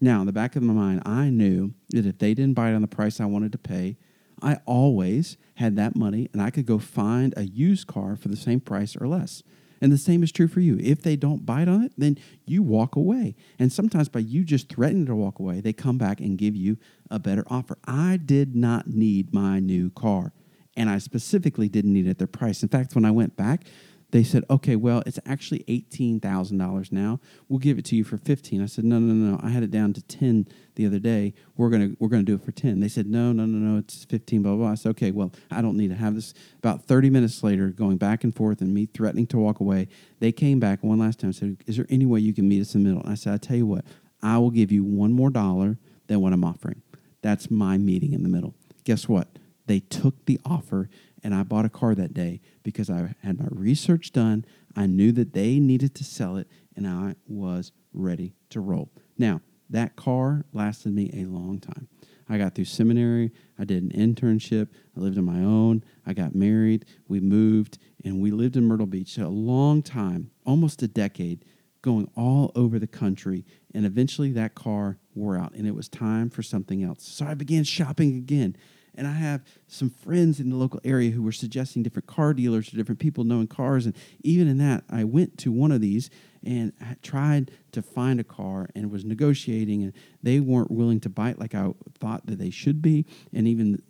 Now, 0.00 0.20
in 0.20 0.26
the 0.26 0.32
back 0.32 0.54
of 0.54 0.62
my 0.62 0.72
mind, 0.72 1.02
I 1.04 1.28
knew 1.28 1.74
that 1.88 2.06
if 2.06 2.18
they 2.18 2.32
didn't 2.32 2.56
it 2.56 2.74
on 2.76 2.80
the 2.80 2.86
price 2.86 3.18
I 3.18 3.24
wanted 3.24 3.50
to 3.50 3.58
pay, 3.58 3.96
I 4.40 4.58
always 4.66 5.36
had 5.54 5.74
that 5.74 5.96
money 5.96 6.30
and 6.32 6.40
I 6.40 6.50
could 6.50 6.64
go 6.64 6.78
find 6.78 7.34
a 7.36 7.42
used 7.42 7.88
car 7.88 8.14
for 8.14 8.28
the 8.28 8.36
same 8.36 8.60
price 8.60 8.94
or 8.94 9.08
less. 9.08 9.42
And 9.80 9.90
the 9.90 9.98
same 9.98 10.22
is 10.22 10.30
true 10.30 10.48
for 10.48 10.60
you. 10.60 10.78
If 10.78 11.02
they 11.02 11.16
don't 11.16 11.46
bite 11.46 11.68
on 11.68 11.82
it, 11.82 11.92
then 11.96 12.18
you 12.44 12.62
walk 12.62 12.96
away. 12.96 13.34
And 13.58 13.72
sometimes 13.72 14.08
by 14.08 14.20
you 14.20 14.44
just 14.44 14.68
threatening 14.68 15.06
to 15.06 15.14
walk 15.14 15.38
away, 15.38 15.60
they 15.60 15.72
come 15.72 15.96
back 15.96 16.20
and 16.20 16.36
give 16.36 16.54
you 16.54 16.76
a 17.10 17.18
better 17.18 17.44
offer. 17.48 17.78
I 17.86 18.18
did 18.18 18.54
not 18.54 18.88
need 18.88 19.32
my 19.32 19.58
new 19.58 19.90
car 19.90 20.32
and 20.76 20.88
I 20.88 20.98
specifically 20.98 21.68
didn't 21.68 21.92
need 21.92 22.06
it 22.06 22.10
at 22.10 22.18
their 22.18 22.26
price. 22.26 22.62
In 22.62 22.68
fact, 22.68 22.94
when 22.94 23.04
I 23.04 23.10
went 23.10 23.36
back, 23.36 23.64
they 24.12 24.24
said, 24.24 24.44
"Okay, 24.50 24.76
well, 24.76 25.02
it's 25.06 25.18
actually 25.24 25.64
eighteen 25.68 26.20
thousand 26.20 26.58
dollars 26.58 26.90
now. 26.90 27.20
We'll 27.48 27.58
give 27.58 27.78
it 27.78 27.84
to 27.86 27.96
you 27.96 28.04
for 28.04 28.16
15 28.16 28.60
I 28.60 28.66
said, 28.66 28.84
"No, 28.84 28.98
no, 28.98 29.12
no, 29.12 29.36
no. 29.36 29.40
I 29.42 29.50
had 29.50 29.62
it 29.62 29.70
down 29.70 29.92
to 29.94 30.02
ten 30.02 30.46
the 30.74 30.86
other 30.86 30.98
day. 30.98 31.34
We're 31.56 31.70
gonna 31.70 31.90
we're 31.98 32.08
gonna 32.08 32.22
do 32.24 32.34
it 32.34 32.44
for 32.44 32.52
ten. 32.52 32.80
They 32.80 32.88
said, 32.88 33.06
"No, 33.06 33.32
no, 33.32 33.46
no, 33.46 33.58
no. 33.58 33.78
It's 33.78 34.04
fifteen. 34.04 34.42
Blah 34.42 34.52
blah." 34.52 34.64
blah. 34.64 34.72
I 34.72 34.74
said, 34.74 34.90
"Okay, 34.90 35.10
well, 35.10 35.32
I 35.50 35.62
don't 35.62 35.76
need 35.76 35.88
to 35.88 35.94
have 35.94 36.14
this." 36.14 36.34
About 36.58 36.84
thirty 36.84 37.10
minutes 37.10 37.42
later, 37.42 37.68
going 37.68 37.96
back 37.96 38.24
and 38.24 38.34
forth 38.34 38.60
and 38.60 38.74
me 38.74 38.86
threatening 38.86 39.26
to 39.28 39.38
walk 39.38 39.60
away, 39.60 39.88
they 40.18 40.32
came 40.32 40.58
back 40.58 40.82
one 40.82 40.98
last 40.98 41.20
time 41.20 41.28
and 41.28 41.36
said, 41.36 41.56
"Is 41.66 41.76
there 41.76 41.86
any 41.88 42.06
way 42.06 42.20
you 42.20 42.32
can 42.32 42.48
meet 42.48 42.60
us 42.60 42.74
in 42.74 42.82
the 42.82 42.88
middle?" 42.88 43.02
And 43.02 43.12
I 43.12 43.14
said, 43.14 43.34
"I 43.34 43.36
tell 43.36 43.56
you 43.56 43.66
what, 43.66 43.84
I 44.22 44.38
will 44.38 44.50
give 44.50 44.72
you 44.72 44.84
one 44.84 45.12
more 45.12 45.30
dollar 45.30 45.78
than 46.08 46.20
what 46.20 46.32
I'm 46.32 46.44
offering. 46.44 46.82
That's 47.22 47.50
my 47.50 47.78
meeting 47.78 48.12
in 48.12 48.22
the 48.22 48.28
middle." 48.28 48.54
Guess 48.84 49.08
what? 49.08 49.28
They 49.66 49.78
took 49.78 50.24
the 50.24 50.40
offer 50.44 50.88
and 51.22 51.34
I 51.34 51.42
bought 51.42 51.64
a 51.64 51.70
car 51.70 51.94
that 51.94 52.14
day 52.14 52.40
because 52.62 52.90
I 52.90 53.14
had 53.22 53.38
my 53.38 53.48
research 53.50 54.12
done. 54.12 54.44
I 54.76 54.86
knew 54.86 55.12
that 55.12 55.32
they 55.32 55.58
needed 55.58 55.94
to 55.96 56.04
sell 56.04 56.36
it, 56.36 56.48
and 56.76 56.86
I 56.86 57.16
was 57.26 57.72
ready 57.92 58.34
to 58.50 58.60
roll. 58.60 58.90
Now, 59.18 59.40
that 59.68 59.96
car 59.96 60.44
lasted 60.52 60.94
me 60.94 61.10
a 61.14 61.24
long 61.26 61.60
time. 61.60 61.88
I 62.28 62.38
got 62.38 62.54
through 62.54 62.66
seminary, 62.66 63.32
I 63.58 63.64
did 63.64 63.82
an 63.82 63.90
internship, 63.90 64.68
I 64.96 65.00
lived 65.00 65.18
on 65.18 65.24
my 65.24 65.40
own, 65.40 65.84
I 66.06 66.12
got 66.12 66.32
married, 66.32 66.84
we 67.08 67.18
moved, 67.18 67.78
and 68.04 68.22
we 68.22 68.30
lived 68.30 68.56
in 68.56 68.64
Myrtle 68.64 68.86
Beach 68.86 69.18
a 69.18 69.28
long 69.28 69.82
time, 69.82 70.30
almost 70.46 70.80
a 70.82 70.88
decade, 70.88 71.44
going 71.82 72.08
all 72.16 72.52
over 72.54 72.78
the 72.78 72.86
country. 72.86 73.44
And 73.74 73.84
eventually 73.84 74.30
that 74.32 74.54
car 74.54 74.98
wore 75.14 75.36
out, 75.36 75.54
and 75.54 75.66
it 75.66 75.74
was 75.74 75.88
time 75.88 76.30
for 76.30 76.42
something 76.42 76.84
else. 76.84 77.02
So 77.02 77.26
I 77.26 77.34
began 77.34 77.64
shopping 77.64 78.16
again 78.16 78.56
and 79.00 79.08
I 79.08 79.12
have 79.12 79.42
some 79.66 79.88
friends 79.88 80.40
in 80.40 80.50
the 80.50 80.56
local 80.56 80.78
area 80.84 81.10
who 81.10 81.22
were 81.22 81.32
suggesting 81.32 81.82
different 81.82 82.06
car 82.06 82.34
dealers 82.34 82.68
to 82.68 82.76
different 82.76 82.98
people 82.98 83.24
knowing 83.24 83.46
cars. 83.46 83.86
And 83.86 83.96
even 84.20 84.46
in 84.46 84.58
that, 84.58 84.84
I 84.90 85.04
went 85.04 85.38
to 85.38 85.50
one 85.50 85.72
of 85.72 85.80
these 85.80 86.10
and 86.44 86.74
I 86.82 86.96
tried 87.02 87.50
to 87.72 87.80
find 87.80 88.20
a 88.20 88.24
car 88.24 88.68
and 88.74 88.90
was 88.90 89.06
negotiating, 89.06 89.82
and 89.82 89.94
they 90.22 90.38
weren't 90.38 90.70
willing 90.70 91.00
to 91.00 91.08
bite 91.08 91.38
like 91.38 91.54
I 91.54 91.70
thought 91.98 92.26
that 92.26 92.38
they 92.38 92.50
should 92.50 92.82
be. 92.82 93.06
And 93.32 93.48
even 93.48 93.82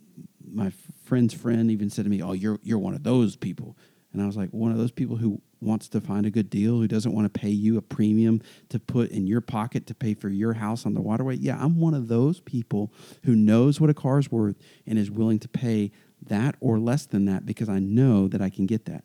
my 0.49 0.71
friend's 1.03 1.33
friend 1.33 1.69
even 1.69 1.89
said 1.89 2.05
to 2.05 2.09
me, 2.09 2.21
"Oh, 2.21 2.31
you're 2.31 2.59
you're 2.63 2.79
one 2.79 2.93
of 2.93 3.03
those 3.03 3.35
people." 3.35 3.77
And 4.13 4.21
I 4.21 4.25
was 4.25 4.37
like, 4.37 4.49
one 4.51 4.71
of 4.71 4.77
those 4.77 4.91
people 4.91 5.17
who 5.17 5.41
wants 5.61 5.87
to 5.89 6.01
find 6.01 6.25
a 6.25 6.31
good 6.31 6.49
deal, 6.49 6.79
who 6.79 6.87
doesn't 6.87 7.13
want 7.13 7.31
to 7.31 7.39
pay 7.39 7.49
you 7.49 7.77
a 7.77 7.81
premium 7.81 8.41
to 8.69 8.79
put 8.79 9.11
in 9.11 9.27
your 9.27 9.41
pocket 9.41 9.85
to 9.87 9.93
pay 9.93 10.13
for 10.13 10.29
your 10.29 10.53
house 10.53 10.85
on 10.85 10.93
the 10.93 11.01
waterway. 11.01 11.35
Yeah, 11.35 11.57
I'm 11.63 11.79
one 11.79 11.93
of 11.93 12.07
those 12.07 12.39
people 12.39 12.91
who 13.23 13.35
knows 13.35 13.79
what 13.79 13.89
a 13.89 13.93
car 13.93 14.19
is 14.19 14.31
worth 14.31 14.57
and 14.87 14.97
is 14.97 15.11
willing 15.11 15.39
to 15.39 15.47
pay 15.47 15.91
that 16.27 16.55
or 16.59 16.79
less 16.79 17.05
than 17.05 17.25
that 17.25 17.45
because 17.45 17.69
I 17.69 17.79
know 17.79 18.27
that 18.27 18.41
I 18.41 18.49
can 18.49 18.65
get 18.65 18.85
that. 18.85 19.03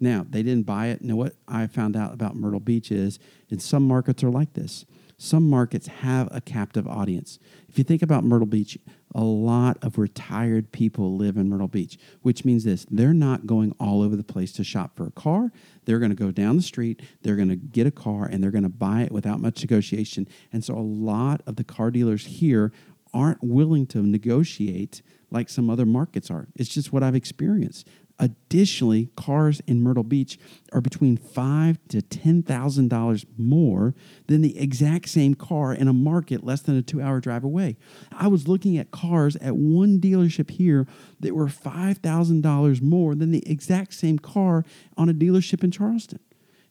Now, 0.00 0.26
they 0.28 0.42
didn't 0.42 0.66
buy 0.66 0.88
it. 0.88 1.02
Now, 1.02 1.16
what 1.16 1.34
I 1.46 1.66
found 1.66 1.96
out 1.96 2.12
about 2.12 2.36
Myrtle 2.36 2.60
Beach 2.60 2.90
is 2.90 3.18
in 3.48 3.58
some 3.60 3.86
markets 3.86 4.22
are 4.24 4.30
like 4.30 4.52
this 4.54 4.84
some 5.16 5.48
markets 5.48 5.86
have 5.86 6.28
a 6.30 6.40
captive 6.40 6.86
audience. 6.86 7.38
If 7.68 7.78
you 7.78 7.84
think 7.84 8.02
about 8.02 8.24
Myrtle 8.24 8.46
Beach, 8.46 8.78
a 9.14 9.22
lot 9.22 9.78
of 9.82 9.96
retired 9.96 10.72
people 10.72 11.16
live 11.16 11.36
in 11.36 11.48
Myrtle 11.48 11.68
Beach, 11.68 11.98
which 12.22 12.44
means 12.44 12.64
this 12.64 12.84
they're 12.90 13.14
not 13.14 13.46
going 13.46 13.72
all 13.78 14.02
over 14.02 14.16
the 14.16 14.24
place 14.24 14.52
to 14.52 14.64
shop 14.64 14.96
for 14.96 15.06
a 15.06 15.12
car. 15.12 15.52
They're 15.84 15.98
going 16.00 16.10
to 16.10 16.16
go 16.16 16.30
down 16.30 16.56
the 16.56 16.62
street, 16.62 17.02
they're 17.22 17.36
going 17.36 17.48
to 17.48 17.56
get 17.56 17.86
a 17.86 17.92
car, 17.92 18.26
and 18.26 18.42
they're 18.42 18.50
going 18.50 18.64
to 18.64 18.68
buy 18.68 19.02
it 19.02 19.12
without 19.12 19.40
much 19.40 19.60
negotiation. 19.60 20.26
And 20.52 20.64
so 20.64 20.74
a 20.74 20.80
lot 20.80 21.42
of 21.46 21.56
the 21.56 21.64
car 21.64 21.90
dealers 21.90 22.26
here 22.26 22.72
aren't 23.12 23.42
willing 23.42 23.86
to 23.86 24.02
negotiate 24.02 25.02
like 25.30 25.48
some 25.48 25.70
other 25.70 25.86
markets 25.86 26.30
are. 26.30 26.48
It's 26.56 26.68
just 26.68 26.92
what 26.92 27.02
I've 27.02 27.14
experienced. 27.14 27.86
Additionally, 28.20 29.10
cars 29.16 29.60
in 29.66 29.82
Myrtle 29.82 30.04
Beach 30.04 30.38
are 30.72 30.80
between 30.80 31.16
five 31.16 31.78
to 31.88 32.00
ten 32.00 32.44
thousand 32.44 32.88
dollars 32.88 33.26
more 33.36 33.92
than 34.28 34.40
the 34.40 34.56
exact 34.56 35.08
same 35.08 35.34
car 35.34 35.74
in 35.74 35.88
a 35.88 35.92
market 35.92 36.44
less 36.44 36.62
than 36.62 36.76
a 36.76 36.82
two-hour 36.82 37.18
drive 37.18 37.42
away. 37.42 37.76
I 38.12 38.28
was 38.28 38.46
looking 38.46 38.78
at 38.78 38.92
cars 38.92 39.34
at 39.36 39.56
one 39.56 39.98
dealership 39.98 40.50
here 40.50 40.86
that 41.20 41.34
were 41.34 41.48
five 41.48 41.98
thousand 41.98 42.42
dollars 42.42 42.80
more 42.80 43.16
than 43.16 43.32
the 43.32 43.42
exact 43.50 43.94
same 43.94 44.20
car 44.20 44.64
on 44.96 45.08
a 45.08 45.14
dealership 45.14 45.64
in 45.64 45.72
Charleston. 45.72 46.20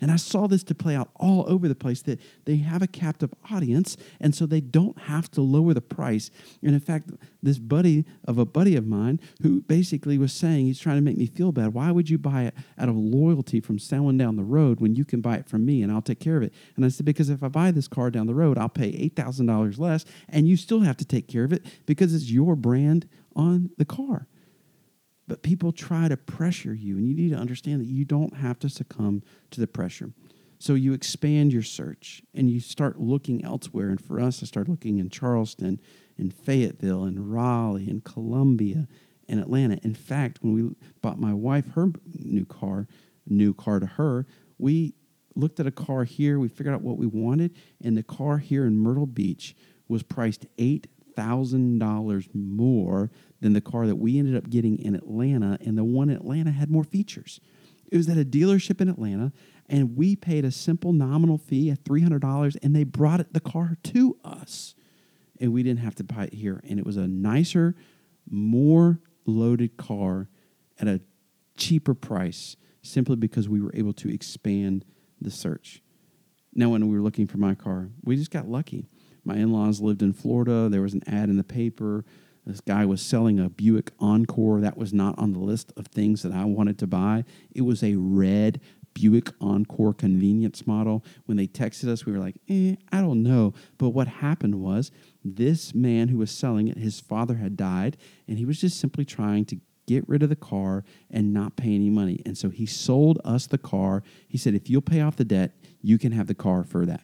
And 0.04 0.12
I 0.12 0.18
saw 0.18 0.48
this 0.48 0.66
to 0.66 0.76
play 0.76 0.98
out 0.98 1.12
all 1.16 1.46
over 1.48 1.70
the 1.70 1.76
place 1.76 2.02
that 2.02 2.20
they 2.44 2.58
have 2.58 2.82
a 2.82 2.88
captive 2.88 3.34
audience, 3.50 3.96
and 4.20 4.36
so 4.36 4.46
they 4.46 4.60
don't 4.60 4.98
have 5.04 5.32
to 5.32 5.42
lower 5.42 5.74
the 5.74 5.80
price. 5.80 6.30
And 6.62 6.74
in 6.74 6.82
fact, 6.82 7.12
this 7.42 7.58
buddy 7.58 8.04
of 8.28 8.38
a 8.38 8.44
buddy 8.44 8.76
of 8.76 8.86
mine 8.86 9.22
who 9.44 9.62
basically 9.62 10.18
was 10.18 10.34
saying 10.34 10.66
he's 10.66 10.82
trying 10.82 10.98
to 10.98 11.02
make 11.02 11.18
me 11.18 11.26
feel 11.26 11.54
bad. 11.54 11.74
Why 11.74 11.90
would 11.90 12.10
you 12.10 12.18
buy 12.18 12.44
it 12.44 12.54
out 12.78 12.90
of 12.90 12.98
loyalty 12.98 13.62
from 13.62 13.80
someone 13.80 14.18
down 14.18 14.36
the 14.36 14.44
road 14.44 14.82
when 14.82 14.94
you 14.94 15.06
can 15.06 15.22
buy 15.22 15.38
it 15.38 15.48
from 15.48 15.66
me 15.66 15.82
and 15.82 15.90
I'll 15.90 16.02
take 16.02 16.20
care 16.20 16.36
of 16.36 16.44
it? 16.44 16.54
And 16.76 16.84
I 16.84 16.90
said, 16.90 17.06
because 17.06 17.30
if 17.30 17.42
I 17.42 17.48
buy 17.48 17.72
this 17.72 17.88
car 17.88 18.12
down 18.12 18.28
the 18.28 18.36
road, 18.36 18.58
I'll 18.58 18.68
pay 18.68 18.92
$8,000 19.16 19.80
less, 19.80 20.04
and 20.28 20.50
you 20.50 20.58
still 20.58 20.82
have 20.82 20.98
to 20.98 21.06
take 21.06 21.30
care 21.30 21.46
of 21.46 21.54
it 21.54 21.66
because 21.86 22.14
it's 22.14 22.30
your 22.30 22.58
brand 22.58 23.08
on 23.38 23.70
the 23.78 23.86
car. 23.86 24.28
But 25.28 25.42
people 25.42 25.72
try 25.72 26.08
to 26.08 26.18
pressure 26.18 26.74
you, 26.74 26.98
and 26.98 27.08
you 27.08 27.16
need 27.16 27.30
to 27.30 27.38
understand 27.38 27.82
that 27.82 27.88
you 27.88 28.06
don't 28.06 28.36
have 28.36 28.60
to 28.60 28.70
succumb 28.70 29.24
to 29.52 29.62
the 29.62 29.68
pressure. 29.68 30.12
So 30.60 30.76
you 30.76 30.94
expand 30.94 31.52
your 31.52 31.62
search 31.62 32.22
and 32.34 32.50
you 32.50 32.62
start 32.62 32.98
looking 32.98 33.44
elsewhere. 33.44 33.90
And 33.90 34.00
for 34.00 34.20
us, 34.22 34.42
I 34.42 34.46
started 34.46 34.72
looking 34.72 34.98
in 34.98 35.10
Charleston, 35.10 35.82
in 36.18 36.32
Fayetteville, 36.32 37.04
in 37.04 37.30
Raleigh, 37.30 37.90
in 37.90 38.00
Columbia, 38.00 38.88
and 39.28 39.42
Atlanta. 39.42 39.80
In 39.84 39.94
fact, 39.94 40.40
when 40.42 40.54
we 40.54 40.76
bought 41.02 41.20
my 41.20 41.34
wife 41.34 41.66
her 41.76 41.92
new 42.18 42.46
car, 42.46 42.88
new 43.28 43.54
car 43.54 43.82
to 43.82 43.86
her, 43.86 44.26
we 44.58 44.94
looked 45.36 45.60
at 45.60 45.68
a 45.68 45.72
car 45.72 46.06
here. 46.06 46.40
We 46.40 46.48
figured 46.48 46.76
out 46.76 46.82
what 46.82 46.98
we 46.98 47.08
wanted, 47.08 47.56
and 47.84 47.98
the 47.98 48.04
car 48.04 48.38
here 48.38 48.66
in 48.66 48.78
Myrtle 48.78 49.06
Beach 49.06 49.56
was 49.88 50.04
priced 50.04 50.46
eight 50.58 50.88
thousand 51.16 51.80
dollars 51.80 52.28
more 52.34 53.12
than 53.44 53.54
the 53.54 53.62
car 53.62 53.86
that 53.86 53.98
we 53.98 54.18
ended 54.18 54.36
up 54.36 54.50
getting 54.50 54.80
in 54.80 54.96
Atlanta, 54.96 55.58
and 55.62 55.78
the 55.78 55.84
one 55.84 56.10
in 56.10 56.16
Atlanta 56.16 56.52
had 56.52 56.72
more 56.72 56.84
features. 56.84 57.40
It 57.92 57.98
was 57.98 58.10
at 58.10 58.18
a 58.18 58.26
dealership 58.26 58.82
in 58.82 58.90
Atlanta, 58.90 59.32
and 59.70 59.96
we 59.96 60.16
paid 60.16 60.46
a 60.46 60.52
simple 60.52 60.94
nominal 60.94 61.38
fee 61.38 61.76
hundred 61.88 62.22
dollars, 62.22 62.56
and 62.64 62.76
they 62.76 62.84
brought 62.84 63.34
the 63.34 63.40
car 63.40 63.78
to 63.84 64.18
us, 64.24 64.74
and 65.40 65.54
we 65.54 65.62
didn't 65.62 65.82
have 65.82 65.96
to 65.96 66.04
buy 66.04 66.24
it 66.24 66.34
here. 66.34 66.64
And 66.68 66.80
it 66.80 66.86
was 66.86 66.98
a 66.98 67.08
nicer, 67.08 67.76
more 68.30 69.00
loaded 69.26 69.78
car 69.78 70.30
at 70.80 70.88
a 70.88 71.02
cheaper 71.56 71.94
price, 71.94 72.56
simply 72.82 73.16
because 73.16 73.48
we 73.48 73.62
were 73.62 73.72
able 73.76 73.94
to 73.94 74.10
expand 74.10 74.86
the 75.22 75.32
search. 75.32 75.82
Now, 76.56 76.70
when 76.70 76.88
we 76.88 76.96
were 76.96 77.04
looking 77.04 77.28
for 77.28 77.38
my 77.38 77.56
car, 77.56 77.90
we 78.04 78.16
just 78.16 78.32
got 78.32 78.48
lucky 78.48 78.88
my 79.26 79.36
in 79.36 79.52
laws 79.52 79.80
lived 79.80 80.02
in 80.02 80.14
Florida. 80.14 80.70
There 80.70 80.82
was 80.82 80.94
an 80.94 81.04
ad 81.08 81.30
in 81.30 81.38
the 81.38 81.44
paper. 81.44 82.06
This 82.46 82.62
guy 82.62 82.86
was 82.86 83.02
selling 83.02 83.40
a 83.40 83.50
Buick 83.50 83.92
Encore. 84.00 84.60
That 84.60 84.78
was 84.78 84.94
not 84.94 85.18
on 85.18 85.34
the 85.34 85.40
list 85.40 85.72
of 85.78 85.88
things 85.88 86.24
that 86.24 86.34
I 86.34 86.46
wanted 86.46 86.78
to 86.80 86.88
buy. 86.88 87.24
It 87.54 87.62
was 87.62 87.84
a 87.84 87.96
red 87.96 88.60
Buick 88.94 89.32
Encore 89.42 89.94
convenience 89.94 90.68
model. 90.68 91.04
When 91.26 91.38
they 91.38 91.48
texted 91.48 91.88
us, 91.88 92.06
we 92.06 92.12
were 92.12 92.20
like, 92.20 92.36
eh, 92.50 92.76
I 92.92 93.02
don't 93.02 93.24
know. 93.24 93.54
But 93.78 93.90
what 93.90 94.08
happened 94.08 94.56
was 94.56 94.92
this 95.24 95.74
man 95.74 96.10
who 96.10 96.18
was 96.18 96.32
selling 96.32 96.68
it, 96.68 96.78
his 96.78 97.00
father 97.00 97.36
had 97.36 97.58
died, 97.58 97.98
and 98.28 98.38
he 98.38 98.46
was 98.46 98.60
just 98.60 98.80
simply 98.80 99.06
trying 99.06 99.46
to 99.46 99.60
get 99.86 100.08
rid 100.08 100.24
of 100.24 100.30
the 100.30 100.36
car 100.36 100.84
and 101.10 101.34
not 101.34 101.56
pay 101.56 101.74
any 101.74 101.90
money. 101.90 102.22
And 102.26 102.38
so 102.38 102.50
he 102.50 102.66
sold 102.66 103.20
us 103.26 103.48
the 103.48 103.58
car. 103.58 104.04
He 104.28 104.38
said, 104.38 104.54
if 104.54 104.70
you'll 104.70 104.82
pay 104.82 105.02
off 105.02 105.16
the 105.16 105.26
debt, 105.26 105.52
you 105.82 105.98
can 105.98 106.12
have 106.14 106.28
the 106.28 106.36
car 106.36 106.64
for 106.64 106.86
that. 106.86 107.04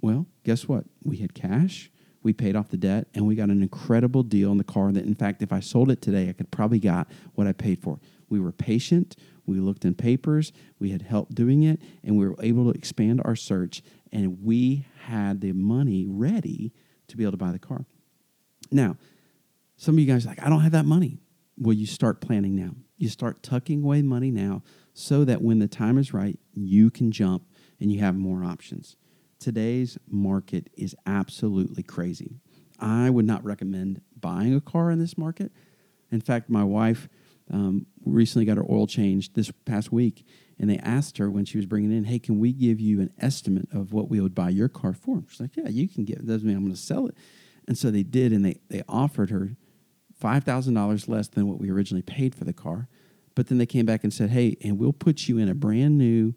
Well, 0.00 0.26
guess 0.44 0.68
what? 0.68 0.84
We 1.02 1.16
had 1.16 1.34
cash, 1.34 1.90
we 2.26 2.32
paid 2.32 2.56
off 2.56 2.70
the 2.70 2.76
debt, 2.76 3.06
and 3.14 3.24
we 3.24 3.36
got 3.36 3.50
an 3.50 3.62
incredible 3.62 4.24
deal 4.24 4.50
on 4.50 4.58
the 4.58 4.64
car 4.64 4.90
that, 4.90 5.04
in 5.04 5.14
fact, 5.14 5.42
if 5.42 5.52
I 5.52 5.60
sold 5.60 5.92
it 5.92 6.02
today, 6.02 6.28
I 6.28 6.32
could 6.32 6.50
probably 6.50 6.80
got 6.80 7.06
what 7.34 7.46
I 7.46 7.52
paid 7.52 7.80
for. 7.80 8.00
We 8.28 8.40
were 8.40 8.50
patient, 8.50 9.14
we 9.46 9.60
looked 9.60 9.84
in 9.84 9.94
papers, 9.94 10.50
we 10.80 10.90
had 10.90 11.02
help 11.02 11.36
doing 11.36 11.62
it, 11.62 11.80
and 12.02 12.18
we 12.18 12.26
were 12.26 12.34
able 12.42 12.64
to 12.64 12.76
expand 12.76 13.22
our 13.24 13.36
search, 13.36 13.80
and 14.10 14.42
we 14.42 14.86
had 15.04 15.40
the 15.40 15.52
money 15.52 16.04
ready 16.08 16.72
to 17.06 17.16
be 17.16 17.22
able 17.22 17.30
to 17.30 17.36
buy 17.36 17.52
the 17.52 17.60
car. 17.60 17.86
Now, 18.72 18.96
some 19.76 19.94
of 19.94 20.00
you 20.00 20.06
guys 20.06 20.26
are 20.26 20.30
like, 20.30 20.42
I 20.42 20.48
don't 20.48 20.62
have 20.62 20.72
that 20.72 20.84
money. 20.84 21.20
Well, 21.56 21.74
you 21.74 21.86
start 21.86 22.20
planning 22.20 22.56
now. 22.56 22.72
You 22.98 23.08
start 23.08 23.44
tucking 23.44 23.84
away 23.84 24.02
money 24.02 24.32
now 24.32 24.64
so 24.94 25.24
that 25.24 25.42
when 25.42 25.60
the 25.60 25.68
time 25.68 25.96
is 25.96 26.12
right, 26.12 26.40
you 26.54 26.90
can 26.90 27.12
jump 27.12 27.44
and 27.78 27.92
you 27.92 28.00
have 28.00 28.16
more 28.16 28.42
options. 28.42 28.96
Today's 29.38 29.98
market 30.08 30.70
is 30.76 30.96
absolutely 31.06 31.82
crazy. 31.82 32.40
I 32.78 33.10
would 33.10 33.26
not 33.26 33.44
recommend 33.44 34.00
buying 34.18 34.54
a 34.54 34.60
car 34.60 34.90
in 34.90 34.98
this 34.98 35.16
market. 35.16 35.52
In 36.10 36.20
fact, 36.20 36.48
my 36.48 36.64
wife 36.64 37.08
um, 37.50 37.86
recently 38.04 38.44
got 38.44 38.56
her 38.56 38.66
oil 38.68 38.86
changed 38.86 39.34
this 39.34 39.50
past 39.64 39.92
week, 39.92 40.24
and 40.58 40.68
they 40.68 40.78
asked 40.78 41.18
her 41.18 41.30
when 41.30 41.44
she 41.44 41.58
was 41.58 41.66
bringing 41.66 41.92
in, 41.92 42.04
"Hey, 42.04 42.18
can 42.18 42.38
we 42.38 42.52
give 42.52 42.80
you 42.80 43.00
an 43.00 43.12
estimate 43.18 43.68
of 43.72 43.92
what 43.92 44.08
we 44.08 44.20
would 44.20 44.34
buy 44.34 44.48
your 44.48 44.68
car 44.68 44.92
for?" 44.92 45.22
She's 45.28 45.40
like, 45.40 45.56
"Yeah, 45.56 45.68
you 45.68 45.88
can 45.88 46.04
give 46.04 46.18
it. 46.18 46.26
Doesn't 46.26 46.46
mean 46.46 46.56
I'm 46.56 46.64
going 46.64 46.74
to 46.74 46.80
sell 46.80 47.06
it." 47.06 47.14
And 47.68 47.78
so 47.78 47.90
they 47.90 48.02
did, 48.02 48.32
and 48.32 48.44
they 48.44 48.56
they 48.68 48.82
offered 48.88 49.30
her 49.30 49.56
five 50.18 50.44
thousand 50.44 50.74
dollars 50.74 51.08
less 51.08 51.28
than 51.28 51.46
what 51.46 51.60
we 51.60 51.70
originally 51.70 52.02
paid 52.02 52.34
for 52.34 52.44
the 52.44 52.52
car. 52.52 52.88
But 53.34 53.48
then 53.48 53.58
they 53.58 53.66
came 53.66 53.86
back 53.86 54.02
and 54.02 54.12
said, 54.12 54.30
"Hey, 54.30 54.56
and 54.62 54.78
we'll 54.78 54.92
put 54.92 55.28
you 55.28 55.38
in 55.38 55.48
a 55.48 55.54
brand 55.54 55.98
new 55.98 56.34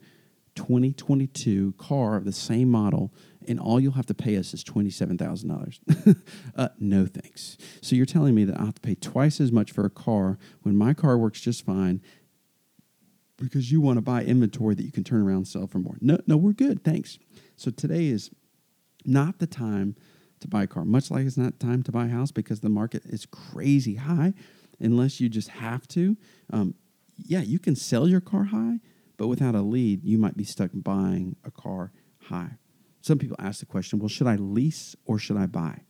2022 0.60 1.74
car 1.78 2.18
of 2.18 2.25
the 2.25 2.34
same 2.34 2.70
model, 2.70 3.13
and 3.48 3.62
all 3.62 3.80
you'll 3.80 3.94
have 3.94 4.06
to 4.08 4.13
pay 4.13 4.36
us 4.36 4.54
is 4.54 4.62
$27,000. 4.62 6.22
uh, 6.58 6.68
no 6.80 7.06
thanks. 7.06 7.58
So 7.82 7.96
you're 7.96 8.06
telling 8.06 8.36
me 8.36 8.44
that 8.44 8.60
I 8.60 8.66
have 8.66 8.75
to 8.75 8.82
pay 8.82 8.96
twice 8.96 9.39
as 9.39 9.54
much 9.54 9.72
for 9.72 9.86
a 9.86 9.89
car 9.89 10.38
when 10.63 10.75
my 10.75 10.94
car 10.94 11.18
works 11.18 11.39
just 11.39 11.66
fine 11.66 12.01
because 13.38 13.72
you 13.72 13.80
want 13.80 13.96
to 13.96 14.01
buy 14.01 14.25
inventory 14.25 14.75
that 14.75 14.84
you 14.84 14.92
can 14.92 15.06
turn 15.06 15.22
around 15.22 15.38
and 15.38 15.48
sell 15.48 15.66
for 15.66 15.80
more. 15.80 15.96
No, 16.01 16.20
no, 16.28 16.36
we're 16.36 16.51
good. 16.51 16.84
Thanks. 16.84 17.18
So 17.56 17.72
today 17.72 18.08
is 18.08 18.30
not 19.06 19.39
the 19.39 19.48
time 19.48 19.96
to 20.42 20.50
buy 20.50 20.63
a 20.63 20.68
car, 20.68 20.84
much 20.84 21.10
like 21.10 21.25
it's 21.25 21.38
not 21.38 21.58
time 21.58 21.84
to 21.84 21.92
buy 21.92 22.08
a 22.08 22.10
house 22.10 22.32
because 22.32 22.60
the 22.60 22.70
market 22.70 23.06
is 23.06 23.25
crazy 23.25 23.96
high 23.96 24.34
unless 24.82 25.22
you 25.22 25.30
just 25.30 25.48
have 25.48 25.88
to. 25.88 26.18
Um, 26.51 26.75
yeah, 27.18 27.42
you 27.42 27.60
can 27.60 27.78
sell 27.78 28.10
your 28.10 28.22
car 28.22 28.46
high, 28.46 28.80
but 29.20 29.28
without 29.28 29.54
a 29.54 29.62
lead, 29.62 30.04
you 30.06 30.18
might 30.18 30.38
be 30.38 30.46
stuck 30.46 30.72
buying 30.74 31.36
a 31.44 31.52
car 31.52 31.92
high. 32.24 32.52
Some 33.02 33.20
people 33.20 33.36
ask 33.38 33.60
the 33.60 33.66
question, 33.66 34.00
well, 34.00 34.08
should 34.08 34.28
I 34.28 34.38
lease 34.38 34.96
or 35.06 35.20
should 35.20 35.36
I 35.36 35.46
buy? 35.46 35.82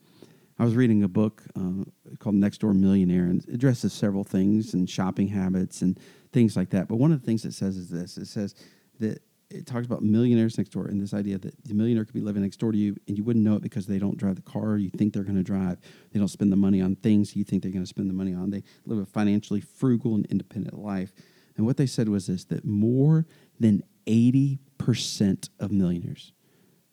I 0.58 0.66
was 0.66 0.76
reading 0.76 1.04
a 1.04 1.08
book 1.08 1.44
uh, 1.56 1.86
called 2.18 2.36
Next 2.36 2.58
Door 2.58 2.74
Millionaire, 2.74 3.26
and 3.26 3.44
it 3.44 3.54
addresses 3.54 3.94
several 3.94 4.24
things 4.24 4.74
and 4.74 4.90
shopping 4.90 5.28
habits 5.28 5.84
and 5.84 5.98
things 6.34 6.58
like 6.58 6.72
that. 6.72 6.88
But 6.88 6.96
one 6.96 7.12
of 7.12 7.22
the 7.22 7.26
things 7.26 7.46
it 7.46 7.54
says 7.54 7.78
is 7.78 7.90
this 7.90 8.18
it 8.18 8.26
says 8.26 8.56
that 9.00 9.22
it 9.52 9.68
talks 9.68 9.86
about 9.86 10.02
millionaires 10.02 10.58
next 10.58 10.70
door 10.70 10.88
and 10.88 11.02
this 11.02 11.14
idea 11.14 11.38
that 11.38 11.54
the 11.66 11.74
millionaire 11.74 12.06
could 12.06 12.14
be 12.14 12.22
living 12.22 12.44
next 12.44 12.58
door 12.58 12.72
to 12.72 12.78
you 12.78 12.96
and 13.08 13.18
you 13.18 13.24
wouldn't 13.24 13.44
know 13.44 13.56
it 13.56 13.64
because 13.64 13.88
they 13.88 13.98
don't 13.98 14.18
drive 14.18 14.36
the 14.36 14.44
car 14.44 14.78
you 14.78 14.92
think 14.92 15.14
they're 15.14 15.24
going 15.24 15.36
to 15.36 15.44
drive. 15.44 15.78
They 16.12 16.20
don't 16.20 16.28
spend 16.28 16.52
the 16.52 16.56
money 16.56 16.82
on 16.82 16.96
things 16.98 17.36
you 17.36 17.44
think 17.44 17.64
they're 17.64 17.72
going 17.72 17.84
to 17.84 17.90
spend 17.90 18.10
the 18.10 18.14
money 18.14 18.34
on. 18.34 18.50
They 18.50 18.64
live 18.86 19.00
a 19.00 19.06
financially 19.06 19.62
frugal 19.62 20.16
and 20.16 20.26
independent 20.28 20.78
life. 20.78 21.14
And 21.60 21.66
what 21.66 21.76
they 21.76 21.88
said 21.88 22.08
was 22.08 22.28
this 22.28 22.46
that 22.46 22.64
more 22.64 23.26
than 23.60 23.84
80% 24.08 25.50
of 25.60 25.74
millionaires, 25.74 26.32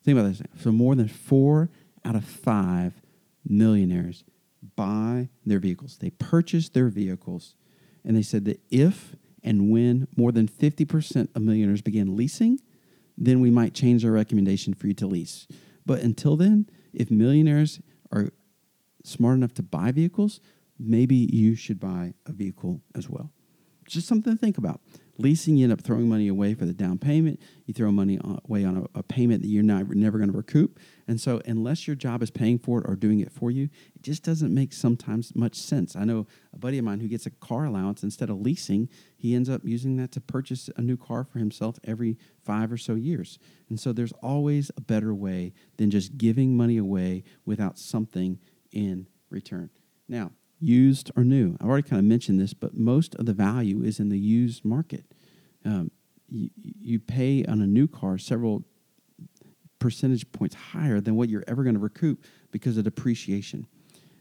think 0.03 0.19
about 0.19 0.27
this, 0.27 0.43
so 0.61 0.73
more 0.73 0.97
than 0.97 1.07
four 1.07 1.71
out 2.05 2.17
of 2.17 2.25
five 2.25 3.01
millionaires 3.49 4.25
buy 4.75 5.29
their 5.45 5.61
vehicles. 5.61 5.99
They 5.99 6.11
purchase 6.11 6.69
their 6.69 6.89
vehicles. 6.89 7.55
And 8.05 8.17
they 8.17 8.23
said 8.23 8.45
that 8.47 8.61
if 8.69 9.15
and 9.41 9.71
when 9.71 10.09
more 10.17 10.33
than 10.33 10.49
50% 10.49 11.29
of 11.37 11.43
millionaires 11.43 11.81
begin 11.81 12.17
leasing, 12.17 12.59
then 13.17 13.39
we 13.39 13.53
might 13.53 13.73
change 13.73 14.05
our 14.05 14.11
recommendation 14.11 14.75
for 14.75 14.89
you 14.89 14.95
to 14.95 15.07
lease. 15.07 15.47
But 15.87 16.01
until 16.01 16.35
then, 16.35 16.69
if 16.93 17.09
millionaires 17.09 17.81
are 18.11 18.31
smart 19.05 19.37
enough 19.37 19.55
to 19.55 19.63
buy 19.63 19.93
vehicles, 19.93 20.41
maybe 20.77 21.15
you 21.15 21.55
should 21.55 21.79
buy 21.79 22.15
a 22.27 22.33
vehicle 22.33 22.83
as 22.97 23.09
well 23.09 23.31
just 23.87 24.07
something 24.07 24.33
to 24.33 24.39
think 24.39 24.59
about. 24.59 24.81
Leasing, 25.19 25.57
you 25.57 25.65
end 25.65 25.73
up 25.73 25.81
throwing 25.81 26.09
money 26.09 26.29
away 26.29 26.53
for 26.53 26.67
the 26.67 26.75
down 26.75 26.99
payment. 26.99 27.41
You 27.65 27.73
throw 27.73 27.91
money 27.91 28.19
away 28.47 28.65
on 28.65 28.77
a, 28.77 28.99
a 28.99 29.03
payment 29.03 29.41
that 29.41 29.49
you're 29.49 29.63
not, 29.63 29.89
never 29.89 30.19
going 30.19 30.31
to 30.31 30.37
recoup. 30.37 30.79
And 31.09 31.19
so, 31.19 31.41
unless 31.47 31.87
your 31.87 31.97
job 31.97 32.23
is 32.23 32.31
paying 32.31 32.59
for 32.59 32.81
it 32.81 32.85
or 32.87 32.97
doing 32.97 33.21
it 33.21 33.33
for 33.33 33.51
you, 33.51 33.71
it 33.95 34.03
just 34.03 34.23
doesn't 34.23 34.53
make 34.53 34.75
sometimes 34.75 35.35
much 35.35 35.57
sense. 35.57 35.97
I 35.97 36.05
know 36.05 36.27
a 36.53 36.59
buddy 36.59 36.77
of 36.77 36.85
mine 36.85 37.01
who 37.01 37.09
gets 37.09 37.25
a 37.25 37.31
car 37.31 37.65
allowance 37.65 38.03
instead 38.03 38.29
of 38.29 38.41
leasing, 38.41 38.91
he 39.17 39.35
ends 39.35 39.49
up 39.49 39.63
using 39.65 39.97
that 39.97 40.13
to 40.13 40.21
purchase 40.21 40.69
a 40.77 40.83
new 40.83 40.99
car 40.99 41.25
for 41.25 41.39
himself 41.39 41.79
every 41.85 42.19
five 42.45 42.71
or 42.71 42.77
so 42.77 42.95
years. 42.95 43.39
And 43.71 43.81
so, 43.81 43.95
there's 43.95 44.13
always 44.23 44.71
a 44.77 44.83
better 44.83 45.15
way 45.15 45.55
than 45.79 45.91
just 45.91 46.19
giving 46.19 46.59
money 46.59 46.77
away 46.77 47.25
without 47.47 47.79
something 47.79 48.39
in 48.71 49.07
return. 49.31 49.71
Now, 50.09 50.33
used 50.59 51.11
or 51.17 51.25
new. 51.25 51.57
I've 51.61 51.69
already 51.69 51.89
kind 51.89 52.01
of 52.01 52.07
mentioned 52.07 52.41
this, 52.41 52.55
but 52.55 52.77
most 52.77 53.15
of 53.17 53.27
the 53.27 53.33
value 53.33 53.83
is 53.83 54.01
in 54.01 54.09
the 54.09 54.19
used 54.19 54.65
market. 54.65 55.05
Um, 55.65 55.91
you, 56.29 56.51
you 56.57 56.99
pay 56.99 57.45
on 57.45 57.61
a 57.61 57.67
new 57.67 57.87
car 57.87 58.19
several 58.19 58.65
percentage 59.79 60.31
points 60.33 60.55
higher 60.55 61.01
than 61.01 61.17
what 61.17 61.29
you're 61.29 61.45
ever 61.47 61.63
going 61.63 61.75
to 61.75 61.81
recoup 61.81 62.25
because 62.51 62.77
of 62.77 62.85
depreciation. 62.85 63.67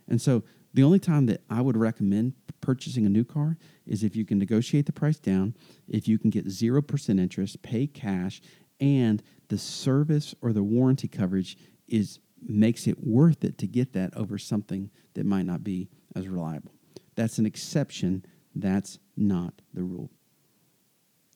And 0.08 0.22
so 0.22 0.44
the 0.74 0.84
only 0.84 1.00
time 1.00 1.26
that 1.28 1.42
I 1.50 1.62
would 1.62 1.78
recommend 1.78 2.34
purchasing 2.62 3.06
a 3.06 3.10
new 3.10 3.24
car 3.24 3.58
is 3.86 4.04
if 4.04 4.16
you 4.16 4.26
can 4.26 4.38
negotiate 4.38 4.86
the 4.86 4.92
price 4.92 5.20
down, 5.20 5.56
if 5.88 6.08
you 6.08 6.18
can 6.18 6.30
get 6.30 6.48
0% 6.48 7.20
interest, 7.20 7.62
pay 7.62 7.88
cash, 7.88 8.42
and 8.80 9.24
the 9.48 9.58
service 9.58 10.36
or 10.42 10.52
the 10.52 10.64
warranty 10.64 11.08
coverage 11.08 11.58
is 11.88 12.20
makes 12.48 12.86
it 12.88 13.04
worth 13.04 13.44
it 13.44 13.58
to 13.58 13.68
get 13.68 13.94
that 13.94 14.16
over 14.16 14.38
something 14.38 14.92
that 15.14 15.26
might 15.26 15.46
not 15.46 15.64
be 15.64 15.90
as 16.16 16.28
reliable. 16.28 16.72
That's 17.16 17.38
an 17.38 17.46
exception. 17.46 18.26
That's 18.56 19.00
not 19.16 19.62
the 19.74 19.84
rule. 19.84 20.12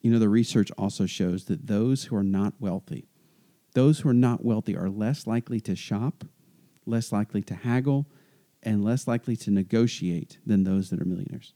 You 0.02 0.12
know, 0.12 0.20
the 0.20 0.30
research 0.30 0.72
also 0.78 1.06
shows 1.06 1.46
that 1.46 1.68
those 1.68 2.06
who 2.06 2.16
are 2.16 2.24
not 2.24 2.54
wealthy, 2.60 3.08
those 3.74 4.00
who 4.00 4.10
are 4.10 4.14
not 4.14 4.44
wealthy 4.44 4.76
are 4.76 4.90
less 4.90 5.28
likely 5.28 5.60
to 5.62 5.76
shop, 5.76 6.24
less 6.86 7.12
likely 7.12 7.42
to 7.44 7.54
haggle, 7.54 8.08
and 8.64 8.84
less 8.84 9.08
likely 9.08 9.36
to 9.38 9.52
negotiate 9.52 10.38
than 10.46 10.64
those 10.64 10.90
that 10.90 11.02
are 11.02 11.06
millionaires. 11.06 11.54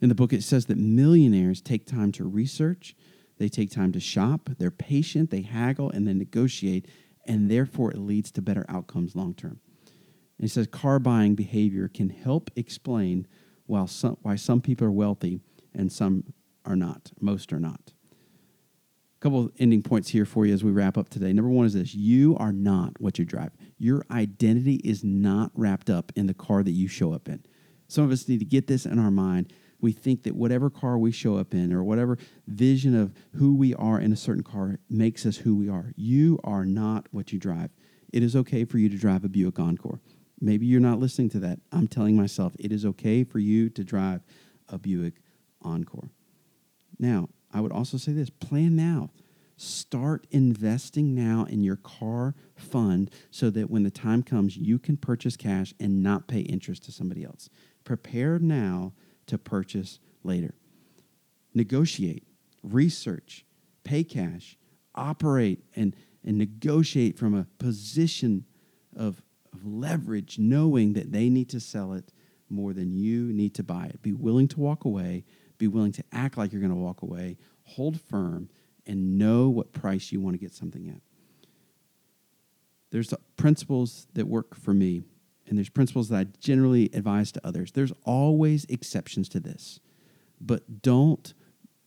In 0.00 0.08
the 0.08 0.14
book, 0.14 0.32
it 0.32 0.42
says 0.42 0.66
that 0.66 0.78
millionaires 0.78 1.60
take 1.60 1.86
time 1.86 2.12
to 2.12 2.24
research, 2.24 2.94
they 3.38 3.48
take 3.48 3.70
time 3.70 3.92
to 3.92 4.00
shop, 4.00 4.50
they're 4.58 4.70
patient, 4.70 5.30
they 5.30 5.42
haggle, 5.42 5.90
and 5.90 6.06
they 6.06 6.14
negotiate, 6.14 6.86
and 7.26 7.50
therefore 7.50 7.90
it 7.90 7.98
leads 7.98 8.30
to 8.32 8.42
better 8.42 8.64
outcomes 8.68 9.14
long 9.14 9.34
term. 9.34 9.60
And 10.38 10.44
he 10.44 10.48
says 10.48 10.66
car 10.66 10.98
buying 10.98 11.34
behavior 11.34 11.88
can 11.88 12.10
help 12.10 12.50
explain 12.56 13.26
why 13.66 13.86
some, 13.86 14.16
why 14.22 14.36
some 14.36 14.60
people 14.60 14.86
are 14.86 14.92
wealthy 14.92 15.40
and 15.74 15.90
some 15.90 16.32
are 16.64 16.76
not. 16.76 17.12
Most 17.20 17.52
are 17.52 17.60
not. 17.60 17.92
A 19.18 19.20
couple 19.20 19.46
of 19.46 19.52
ending 19.58 19.82
points 19.82 20.10
here 20.10 20.26
for 20.26 20.44
you 20.44 20.52
as 20.52 20.62
we 20.62 20.70
wrap 20.70 20.98
up 20.98 21.08
today. 21.08 21.32
Number 21.32 21.50
one 21.50 21.66
is 21.66 21.72
this 21.72 21.94
you 21.94 22.36
are 22.36 22.52
not 22.52 23.00
what 23.00 23.18
you 23.18 23.24
drive. 23.24 23.52
Your 23.78 24.04
identity 24.10 24.76
is 24.76 25.02
not 25.02 25.50
wrapped 25.54 25.88
up 25.88 26.12
in 26.14 26.26
the 26.26 26.34
car 26.34 26.62
that 26.62 26.72
you 26.72 26.86
show 26.86 27.12
up 27.12 27.28
in. 27.28 27.42
Some 27.88 28.04
of 28.04 28.10
us 28.10 28.28
need 28.28 28.40
to 28.40 28.44
get 28.44 28.66
this 28.66 28.84
in 28.84 28.98
our 28.98 29.10
mind. 29.10 29.52
We 29.80 29.92
think 29.92 30.24
that 30.24 30.34
whatever 30.34 30.70
car 30.70 30.98
we 30.98 31.12
show 31.12 31.36
up 31.36 31.54
in 31.54 31.72
or 31.72 31.84
whatever 31.84 32.18
vision 32.46 32.94
of 32.94 33.14
who 33.34 33.54
we 33.54 33.74
are 33.74 34.00
in 34.00 34.12
a 34.12 34.16
certain 34.16 34.42
car 34.42 34.78
makes 34.88 35.24
us 35.24 35.38
who 35.38 35.56
we 35.56 35.68
are. 35.68 35.92
You 35.96 36.38
are 36.44 36.64
not 36.64 37.06
what 37.10 37.32
you 37.32 37.38
drive. 37.38 37.70
It 38.12 38.22
is 38.22 38.34
okay 38.36 38.64
for 38.64 38.78
you 38.78 38.88
to 38.88 38.96
drive 38.96 39.24
a 39.24 39.28
Buick 39.28 39.58
Encore. 39.58 40.00
Maybe 40.40 40.66
you're 40.66 40.80
not 40.80 40.98
listening 40.98 41.30
to 41.30 41.38
that. 41.40 41.60
I'm 41.72 41.88
telling 41.88 42.16
myself 42.16 42.54
it 42.58 42.72
is 42.72 42.84
okay 42.84 43.24
for 43.24 43.38
you 43.38 43.70
to 43.70 43.82
drive 43.84 44.22
a 44.68 44.78
Buick 44.78 45.14
Encore. 45.62 46.10
Now, 46.98 47.28
I 47.52 47.60
would 47.60 47.72
also 47.72 47.96
say 47.96 48.12
this 48.12 48.30
plan 48.30 48.76
now. 48.76 49.10
Start 49.56 50.26
investing 50.30 51.14
now 51.14 51.46
in 51.48 51.62
your 51.62 51.76
car 51.76 52.34
fund 52.54 53.10
so 53.30 53.48
that 53.50 53.70
when 53.70 53.82
the 53.82 53.90
time 53.90 54.22
comes, 54.22 54.56
you 54.56 54.78
can 54.78 54.98
purchase 54.98 55.36
cash 55.36 55.72
and 55.80 56.02
not 56.02 56.28
pay 56.28 56.40
interest 56.40 56.84
to 56.84 56.92
somebody 56.92 57.24
else. 57.24 57.48
Prepare 57.84 58.38
now 58.38 58.92
to 59.26 59.38
purchase 59.38 59.98
later. 60.22 60.54
Negotiate, 61.54 62.24
research, 62.62 63.46
pay 63.82 64.04
cash, 64.04 64.58
operate, 64.94 65.64
and, 65.74 65.96
and 66.22 66.36
negotiate 66.36 67.18
from 67.18 67.34
a 67.34 67.46
position 67.58 68.44
of, 68.94 69.22
of 69.56 69.66
leverage, 69.66 70.38
knowing 70.38 70.92
that 70.92 71.12
they 71.12 71.28
need 71.28 71.48
to 71.50 71.60
sell 71.60 71.92
it 71.92 72.12
more 72.48 72.72
than 72.72 72.92
you 72.92 73.32
need 73.32 73.54
to 73.54 73.62
buy 73.62 73.86
it. 73.86 74.02
Be 74.02 74.12
willing 74.12 74.48
to 74.48 74.60
walk 74.60 74.84
away, 74.84 75.24
be 75.58 75.66
willing 75.66 75.92
to 75.92 76.04
act 76.12 76.36
like 76.36 76.52
you're 76.52 76.60
going 76.60 76.70
to 76.70 76.76
walk 76.76 77.02
away, 77.02 77.38
hold 77.64 78.00
firm, 78.00 78.48
and 78.86 79.18
know 79.18 79.48
what 79.48 79.72
price 79.72 80.12
you 80.12 80.20
want 80.20 80.34
to 80.34 80.38
get 80.38 80.54
something 80.54 80.88
at. 80.88 81.00
There's 82.90 83.12
principles 83.36 84.06
that 84.14 84.28
work 84.28 84.54
for 84.54 84.72
me, 84.72 85.02
and 85.46 85.58
there's 85.58 85.68
principles 85.68 86.08
that 86.10 86.18
I 86.18 86.24
generally 86.40 86.90
advise 86.92 87.32
to 87.32 87.46
others. 87.46 87.72
There's 87.72 87.92
always 88.04 88.64
exceptions 88.66 89.28
to 89.30 89.40
this, 89.40 89.80
but 90.40 90.82
don't 90.82 91.34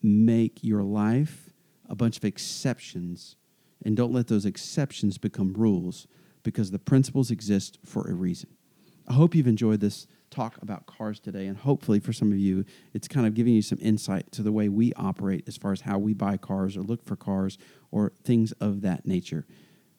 make 0.01 0.63
your 0.63 0.83
life 0.83 1.49
a 1.87 1.95
bunch 1.95 2.17
of 2.17 2.25
exceptions 2.25 3.35
and 3.83 3.95
don't 3.95 4.11
let 4.11 4.27
those 4.27 4.45
exceptions 4.45 5.17
become 5.17 5.53
rules 5.53 6.07
because 6.49 6.71
the 6.71 6.79
principles 6.79 7.31
exist 7.31 7.77
for 7.85 8.09
a 8.09 8.13
reason. 8.13 8.49
I 9.07 9.13
hope 9.13 9.35
you've 9.35 9.47
enjoyed 9.47 9.79
this 9.79 10.07
talk 10.29 10.61
about 10.61 10.85
cars 10.85 11.19
today. 11.19 11.47
And 11.47 11.57
hopefully, 11.57 11.99
for 11.99 12.13
some 12.13 12.31
of 12.31 12.37
you, 12.37 12.65
it's 12.93 13.07
kind 13.07 13.25
of 13.25 13.33
giving 13.33 13.53
you 13.53 13.61
some 13.61 13.79
insight 13.81 14.31
to 14.33 14.43
the 14.43 14.51
way 14.51 14.69
we 14.69 14.93
operate 14.93 15.43
as 15.47 15.57
far 15.57 15.71
as 15.71 15.81
how 15.81 15.97
we 15.97 16.13
buy 16.13 16.37
cars 16.37 16.77
or 16.77 16.81
look 16.81 17.03
for 17.03 17.15
cars 17.15 17.57
or 17.91 18.13
things 18.23 18.51
of 18.53 18.81
that 18.81 19.05
nature. 19.05 19.45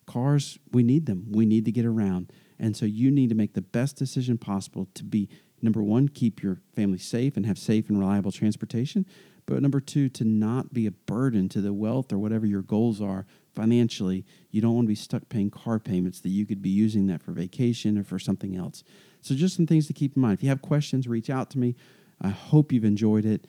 Cars, 0.06 0.58
we 0.72 0.82
need 0.82 1.06
them, 1.06 1.26
we 1.30 1.46
need 1.46 1.64
to 1.64 1.72
get 1.72 1.84
around. 1.84 2.32
And 2.58 2.76
so, 2.76 2.86
you 2.86 3.10
need 3.10 3.28
to 3.28 3.34
make 3.34 3.54
the 3.54 3.62
best 3.62 3.96
decision 3.96 4.38
possible 4.38 4.88
to 4.94 5.04
be 5.04 5.28
number 5.62 5.82
one, 5.82 6.08
keep 6.08 6.42
your 6.42 6.60
family 6.74 6.98
safe 6.98 7.36
and 7.36 7.46
have 7.46 7.58
safe 7.58 7.88
and 7.88 7.98
reliable 7.98 8.32
transportation. 8.32 9.06
But 9.50 9.62
number 9.62 9.80
two, 9.80 10.08
to 10.10 10.24
not 10.24 10.72
be 10.72 10.86
a 10.86 10.92
burden 10.92 11.48
to 11.48 11.60
the 11.60 11.72
wealth 11.72 12.12
or 12.12 12.18
whatever 12.18 12.46
your 12.46 12.62
goals 12.62 13.00
are 13.00 13.26
financially. 13.52 14.24
You 14.52 14.60
don't 14.60 14.76
want 14.76 14.84
to 14.84 14.90
be 14.90 14.94
stuck 14.94 15.28
paying 15.28 15.50
car 15.50 15.80
payments 15.80 16.20
that 16.20 16.28
you 16.28 16.46
could 16.46 16.62
be 16.62 16.70
using 16.70 17.08
that 17.08 17.20
for 17.20 17.32
vacation 17.32 17.98
or 17.98 18.04
for 18.04 18.20
something 18.20 18.56
else. 18.56 18.84
So, 19.22 19.34
just 19.34 19.56
some 19.56 19.66
things 19.66 19.88
to 19.88 19.92
keep 19.92 20.14
in 20.14 20.22
mind. 20.22 20.34
If 20.34 20.44
you 20.44 20.50
have 20.50 20.62
questions, 20.62 21.08
reach 21.08 21.28
out 21.28 21.50
to 21.50 21.58
me. 21.58 21.74
I 22.20 22.28
hope 22.28 22.70
you've 22.70 22.84
enjoyed 22.84 23.24
it. 23.24 23.48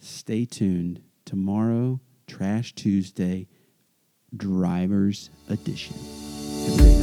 Stay 0.00 0.46
tuned. 0.46 1.00
Tomorrow, 1.24 2.00
Trash 2.26 2.74
Tuesday, 2.74 3.46
Driver's 4.36 5.30
Edition. 5.48 6.99